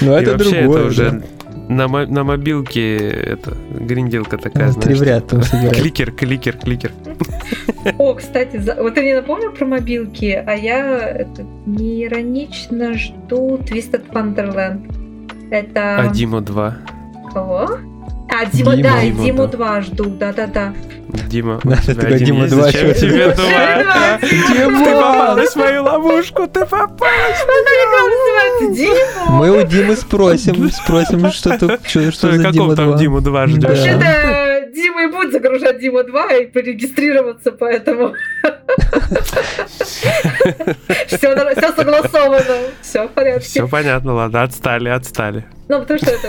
[0.00, 0.78] Ну это вообще другое.
[0.80, 1.22] это уже
[1.68, 4.84] на, мо- на мобилке это гринделка такая, Ну, знаешь.
[4.84, 5.74] Три в ряд там типа.
[5.74, 6.92] Кликер, кликер, кликер.
[7.98, 14.02] О, кстати, за- вот ты мне напомнил про мобилки, а я это, неиронично жду Twisted
[14.12, 14.90] Wonderland.
[15.50, 16.76] Это А Дима 2.
[17.32, 17.70] кого?
[18.42, 18.88] А, Дима, Дима.
[18.90, 19.56] да, и Дима, Диму да.
[19.56, 20.72] 2 жду, да-да-да.
[21.28, 23.36] Дима, у Да, тебя такой один Дима есть, 2, зачем чё тебе ты?
[23.36, 24.18] два?
[24.20, 27.10] Ты попала в свою ловушку, ты попала.
[27.46, 29.30] Называется Дима.
[29.30, 32.98] Мы у Димы спросим, спросим, что тут, что, что за Какого Дима там 2.
[32.98, 33.78] Диму 2 ждешь?
[34.74, 38.14] Дима и будет загружать Дима 2 и порегистрироваться, поэтому
[41.06, 43.46] все, согласовано, все в порядке.
[43.46, 45.44] Все понятно, ладно, отстали, отстали.
[45.68, 46.28] Ну, потому что это,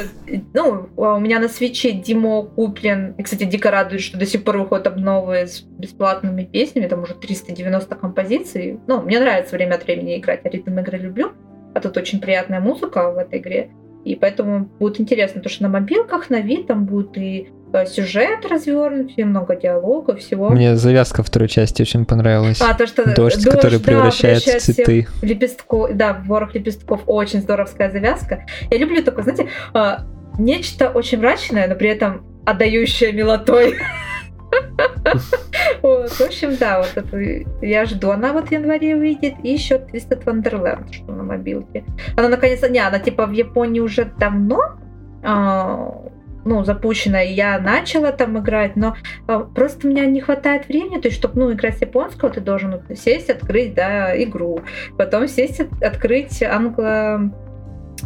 [0.54, 4.58] ну, у меня на свече Димо куплен, и, кстати, дико радует, что до сих пор
[4.58, 8.80] выходят обновы с бесплатными песнями, там уже 390 композиций.
[8.88, 11.34] Ну, мне нравится время от времени играть, я ритм игры люблю,
[11.74, 13.72] а тут очень приятная музыка в этой игре,
[14.06, 17.50] и поэтому будет интересно, потому что на мобилках, на вид там будет и
[17.86, 20.50] сюжет развернут, и много диалогов, всего.
[20.50, 22.62] Мне завязка второй части очень понравилась.
[22.62, 25.08] А, то, что Дождь, который да, превращает в превращает цветы.
[25.22, 27.02] в лепестку, да, в ворох лепестков.
[27.06, 28.46] Очень здоровская завязка.
[28.70, 30.06] Я люблю такое, знаете, а,
[30.38, 33.76] нечто очень мрачное, но при этом отдающее милотой.
[35.82, 37.18] Вот, в общем, да, вот это
[37.62, 38.12] я жду.
[38.12, 39.36] Она вот в январе выйдет.
[39.44, 41.84] И еще Twisted Wonderland, что на мобилке.
[42.16, 44.78] Она наконец-то, не, она типа в Японии уже давно
[45.24, 45.94] а,
[46.46, 48.96] ну, запущена, и я начала там играть, но
[49.28, 52.40] а, просто у меня не хватает времени, то есть, чтобы, ну, играть с японского, ты
[52.40, 54.62] должен сесть, открыть, да, игру,
[54.98, 57.32] потом сесть, от- открыть англо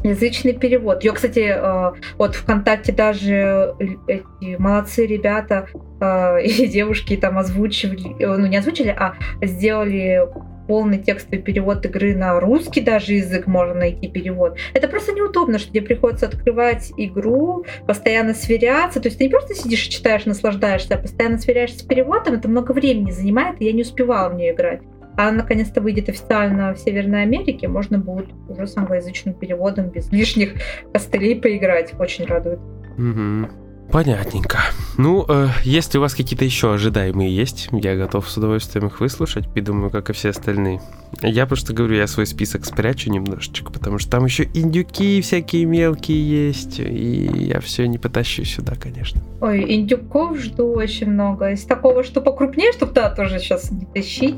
[0.04, 1.04] язычный перевод.
[1.04, 3.76] Я, кстати, э, вот ВКонтакте даже
[4.08, 5.68] эти молодцы ребята
[6.00, 10.28] э, и девушки там озвучивали, э, ну не озвучили, а сделали
[10.70, 14.56] полный текстовый перевод игры на русский даже язык можно найти перевод.
[14.76, 19.00] Это просто неудобно, что тебе приходится открывать игру, постоянно сверяться.
[19.00, 22.36] То есть ты не просто сидишь и читаешь, наслаждаешься, а постоянно сверяешься с переводом.
[22.36, 24.82] Это много времени занимает, и я не успевала в нее играть.
[25.18, 30.12] А она наконец-то выйдет официально в Северной Америке, можно будет уже с англоязычным переводом без
[30.12, 30.54] лишних
[30.94, 31.94] костылей поиграть.
[32.00, 32.60] Очень радует.
[32.96, 33.50] Мгм.
[33.92, 34.60] Понятненько.
[34.98, 39.46] Ну, э, если у вас какие-то еще ожидаемые есть, я готов с удовольствием их выслушать,
[39.56, 40.80] и думаю, как и все остальные.
[41.24, 46.50] Я просто говорю, я свой список спрячу немножечко, потому что там еще индюки всякие мелкие
[46.50, 49.22] есть, и я все не потащу сюда, конечно.
[49.42, 51.52] Ой, индюков жду очень много.
[51.52, 54.36] Из такого, что покрупнее, чтобы да, тоже сейчас не тащить.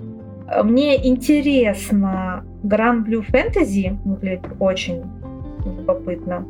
[0.64, 5.02] Мне интересно, Grand Blue Fantasy выглядит очень
[5.66, 6.46] любопытно.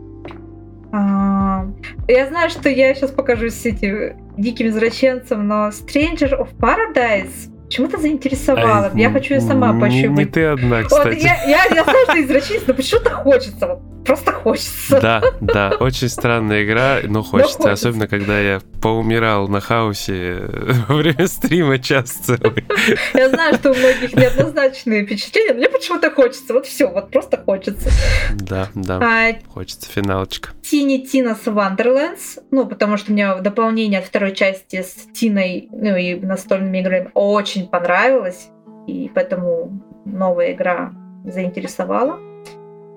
[0.92, 1.66] А,
[2.08, 8.92] Я знаю, что я сейчас покажусь этим диким извращенцем, но Stranger of Paradise почему-то заинтересовала.
[8.94, 10.18] Ай, я хочу ее сама пощупать.
[10.18, 11.24] Не ты одна, Вот, кстати.
[11.24, 13.68] я, я, я знаю, что извращенец, но почему-то хочется.
[13.68, 15.00] Вот, просто хочется.
[15.00, 17.58] Да, да, очень странная игра, но хочется.
[17.58, 17.72] хочется.
[17.72, 20.40] Особенно, когда я поумирал на хаусе
[20.88, 22.66] во время стрима час целый.
[23.14, 26.54] Я знаю, что у многих неоднозначные впечатления, но мне почему-то хочется.
[26.54, 27.90] Вот все, вот просто хочется.
[28.34, 30.50] Да, да, А хочется финалочка.
[30.62, 36.16] Тини Тинас Wonderlands, ну, потому что мне дополнение от второй части с Тиной, ну, и
[36.16, 38.50] настольными играми очень понравилось,
[38.88, 40.94] и поэтому новая игра
[41.26, 42.20] заинтересовала.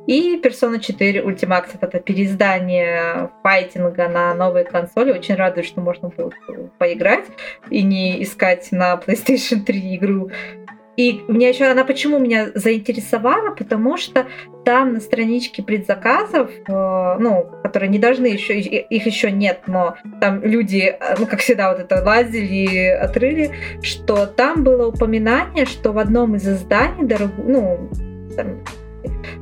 [0.06, 5.12] И Persona 4 Ultimax это переиздание файтинга на новые консоли.
[5.12, 6.34] Очень радует, что можно будет
[6.78, 7.24] поиграть
[7.70, 10.30] и не искать на PlayStation 3 игру.
[10.96, 14.26] И мне еще она почему меня заинтересовала, потому что
[14.64, 20.42] там на страничке предзаказов, э, ну, которые не должны еще, их еще нет, но там
[20.42, 23.50] люди, э, ну, как всегда, вот это лазили, отрыли,
[23.82, 27.32] что там было упоминание, что в одном из изданий, дорог...
[27.38, 27.90] ну,
[28.36, 28.60] там,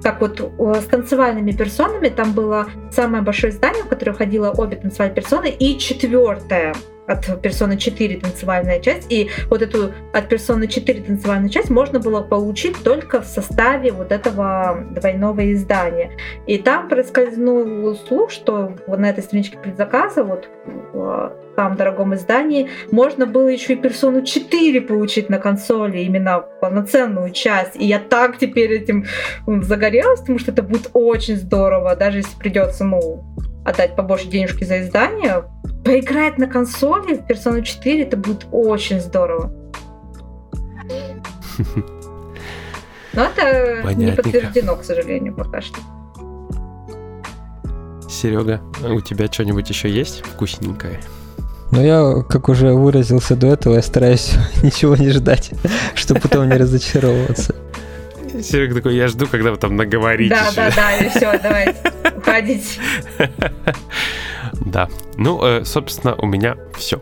[0.02, 5.14] как вот с танцевальными персонами, там было самое большое издание, в которое ходило обе танцевальные
[5.14, 6.74] персоны, и четвертое
[7.12, 12.22] от персоны 4 танцевальная часть, и вот эту от персоны 4 танцевальную часть можно было
[12.22, 16.12] получить только в составе вот этого двойного издания.
[16.46, 20.48] И там проскользнул слух, что вот на этой страничке предзаказа, вот
[20.92, 27.30] в там дорогом издании, можно было еще и персону 4 получить на консоли, именно полноценную
[27.30, 27.76] часть.
[27.76, 29.04] И я так теперь этим
[29.46, 33.24] загорелась, потому что это будет очень здорово, даже если придется, ну,
[33.64, 35.44] отдать побольше денежки за издание,
[35.84, 39.52] поиграть на консоли в Persona 4, это будет очень здорово.
[43.12, 45.78] Но это не подтверждено, к сожалению, пока что.
[48.08, 51.00] Серега, у тебя что-нибудь еще есть вкусненькое?
[51.72, 55.50] Но я, как уже выразился до этого, я стараюсь ничего не ждать,
[55.94, 57.54] чтобы потом не разочаровываться.
[58.42, 60.34] Серега такой, я жду, когда вы там наговорите.
[60.34, 62.80] Да, да, да, и все, давайте, уходите.
[64.60, 64.88] Да.
[65.16, 67.00] Ну, э, собственно, у меня все.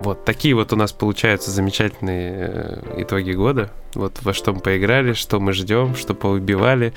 [0.00, 3.72] Вот такие вот у нас получаются замечательные э, итоги года.
[3.96, 6.92] Вот во что мы поиграли, что мы ждем, что поубивали,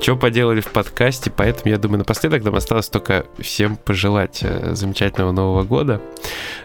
[0.00, 1.32] что поделали в подкасте.
[1.34, 6.00] Поэтому я думаю, напоследок нам осталось только всем пожелать э, замечательного Нового года,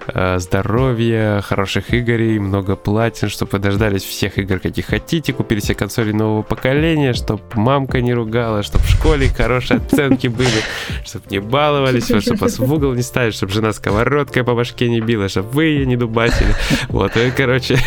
[0.08, 5.76] э, здоровья, хороших игр, много платин, чтобы вы дождались всех игр, каких хотите, купили себе
[5.76, 10.62] консоли нового поколения, чтобы мамка не ругала, чтобы в школе хорошие оценки были,
[11.06, 15.02] чтобы не баловались, чтобы вас в угол не ставить, чтобы жена сковородкой по башке не
[15.02, 16.54] била, чтобы вы ее не дубасили.
[16.90, 17.78] Вот, и, короче...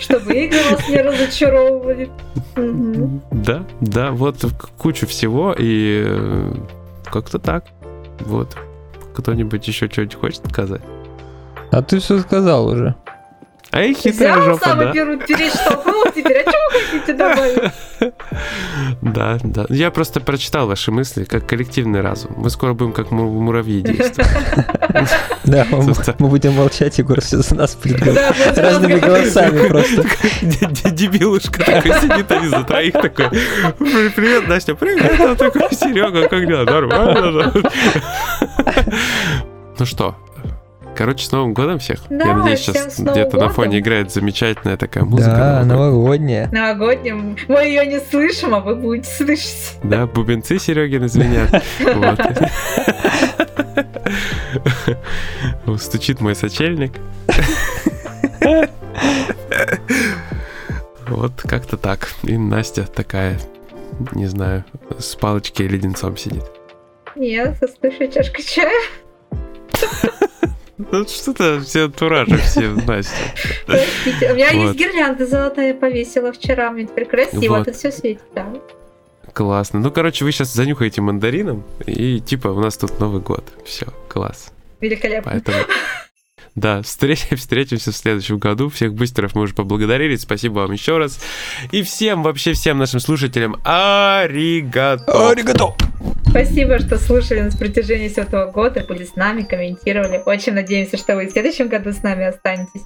[0.00, 1.02] Чтобы игры вас не
[1.34, 2.10] разочаровывали.
[3.30, 4.44] Да, да, вот
[4.78, 6.54] кучу всего, и э,
[7.04, 7.64] как-то так.
[8.20, 8.56] Вот.
[9.14, 10.82] Кто-нибудь еще что-нибудь хочет сказать?
[11.70, 12.94] А ты все сказал уже.
[13.74, 14.92] А и хитрая Взял жопа, самый да.
[14.92, 17.72] первый перештолкнул теперь, а что вы хотите добавить?
[19.02, 19.66] Да, да.
[19.68, 22.34] Я просто прочитал ваши мысли, как коллективный разум.
[22.36, 24.30] Мы скоро будем как му- муравьи действовать.
[25.44, 30.04] Да, мы, будем молчать, Егор все за нас вот Разными голосами просто.
[30.90, 33.28] Дебилушка такой сидит, они за троих такой.
[33.30, 35.18] «При- Привет, Настя, привет.
[35.20, 36.64] Он такой, Серега, как дела?
[36.64, 37.52] Нормально.
[39.78, 40.14] Ну что,
[40.96, 42.00] короче, с Новым годом всех.
[42.08, 45.30] Да, Я надеюсь, всем сейчас где-то на фоне играет замечательная такая музыка.
[45.36, 46.48] Да, новогодняя.
[46.50, 47.14] новогодняя.
[47.48, 49.78] Мы ее не слышим, а вы будете слышать.
[49.82, 51.62] Да, бубенцы Серегин звенят.
[55.66, 55.80] Вот.
[55.82, 56.92] Стучит мой сочельник.
[61.06, 62.08] Вот как-то так.
[62.22, 63.38] И Настя такая,
[64.12, 64.64] не знаю,
[64.98, 66.44] с палочки и леденцом сидит.
[67.14, 68.72] Нет, слышу чашка чая.
[70.94, 73.16] Ну что-то все антуражи, все Настя.
[73.66, 76.70] У меня есть гирлянда золотая, повесила вчера.
[76.70, 78.22] Мне теперь красиво, тут все светит.
[78.32, 78.46] Да.
[79.32, 79.80] Классно.
[79.80, 83.42] Ну, короче, вы сейчас занюхаете мандарином, и типа у нас тут Новый год.
[83.64, 84.52] Все, класс.
[84.80, 85.32] Великолепно.
[85.32, 85.58] Поэтому...
[86.54, 88.68] Да, встретимся, встретимся в следующем году.
[88.68, 90.16] Всех бустеров мы уже поблагодарили.
[90.16, 91.20] Спасибо вам еще раз.
[91.72, 95.30] И всем, вообще всем нашим слушателям аригато.
[95.30, 95.74] Аригато!
[96.28, 100.22] Спасибо, что слушали нас в протяжении всего этого года, были с нами, комментировали.
[100.26, 102.82] Очень надеемся, что вы в следующем году с нами останетесь.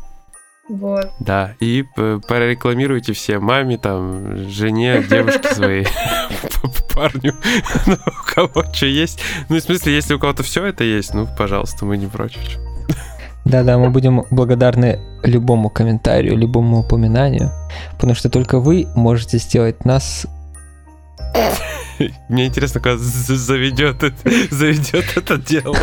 [0.68, 1.06] Вот.
[1.18, 5.86] Да, и п- прорекламируйте все маме, там, жене, девушке своей,
[6.94, 7.34] парню,
[7.86, 9.20] ну, у кого что есть.
[9.48, 12.38] Ну, в смысле, если у кого-то все это есть, ну, пожалуйста, мы не против.
[13.48, 17.50] Да-да, мы будем благодарны любому комментарию, любому упоминанию,
[17.92, 20.26] потому что только вы можете сделать нас...
[22.28, 25.76] Мне интересно, з- заведет, это- заведет это дело.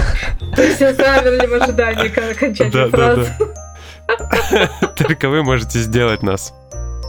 [0.55, 3.27] То есть все замерли в ожидании окончания да, фразы.
[4.51, 4.87] да.
[4.95, 6.53] Только вы можете сделать нас.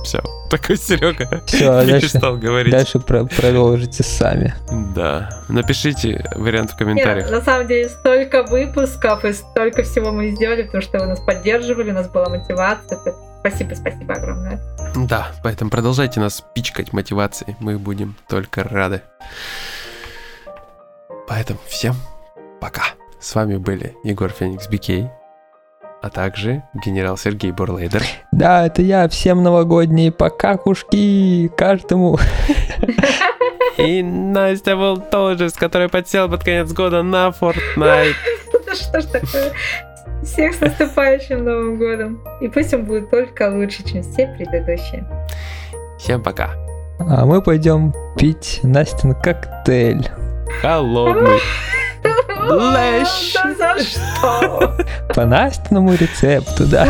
[0.07, 0.23] Все.
[0.49, 2.71] Такой Серега Все, дальше, перестал говорить.
[2.73, 4.55] дальше про- продолжите сами.
[4.95, 5.43] Да.
[5.49, 7.29] Напишите вариант в Нет, комментариях.
[7.31, 11.91] на самом деле столько выпусков и столько всего мы сделали, потому что вы нас поддерживали,
[11.91, 13.01] у нас была мотивация.
[13.41, 14.61] Спасибо, спасибо огромное.
[14.95, 17.57] Да, поэтому продолжайте нас пичкать мотивацией.
[17.59, 19.03] Мы будем только рады.
[21.27, 21.97] Поэтому всем
[22.61, 22.83] пока.
[23.21, 25.09] С вами были Егор Феникс Бикей,
[26.03, 28.03] а также генерал Сергей Бурлейдер.
[28.37, 32.18] Да, это я, всем новогодние покакушки, каждому.
[33.78, 38.12] И Настя Волтолджес, который подсел под конец года на Fortnite.
[38.74, 39.53] Что ж такое?
[40.22, 42.22] Всех с наступающим Новым годом.
[42.43, 45.07] И пусть он будет только лучше, чем все предыдущие.
[45.99, 46.51] Всем пока.
[46.99, 50.11] А мы пойдем пить Настин коктейль.
[50.61, 51.41] Холодный.
[52.55, 53.35] Лещ.
[53.35, 54.77] Да за что?
[55.15, 56.87] По Настиному рецепту, да.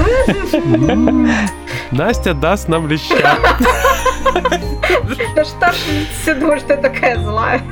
[1.90, 3.38] Настя даст нам леща.
[5.34, 5.76] Да что ж
[6.22, 7.62] все думают, что я такая злая?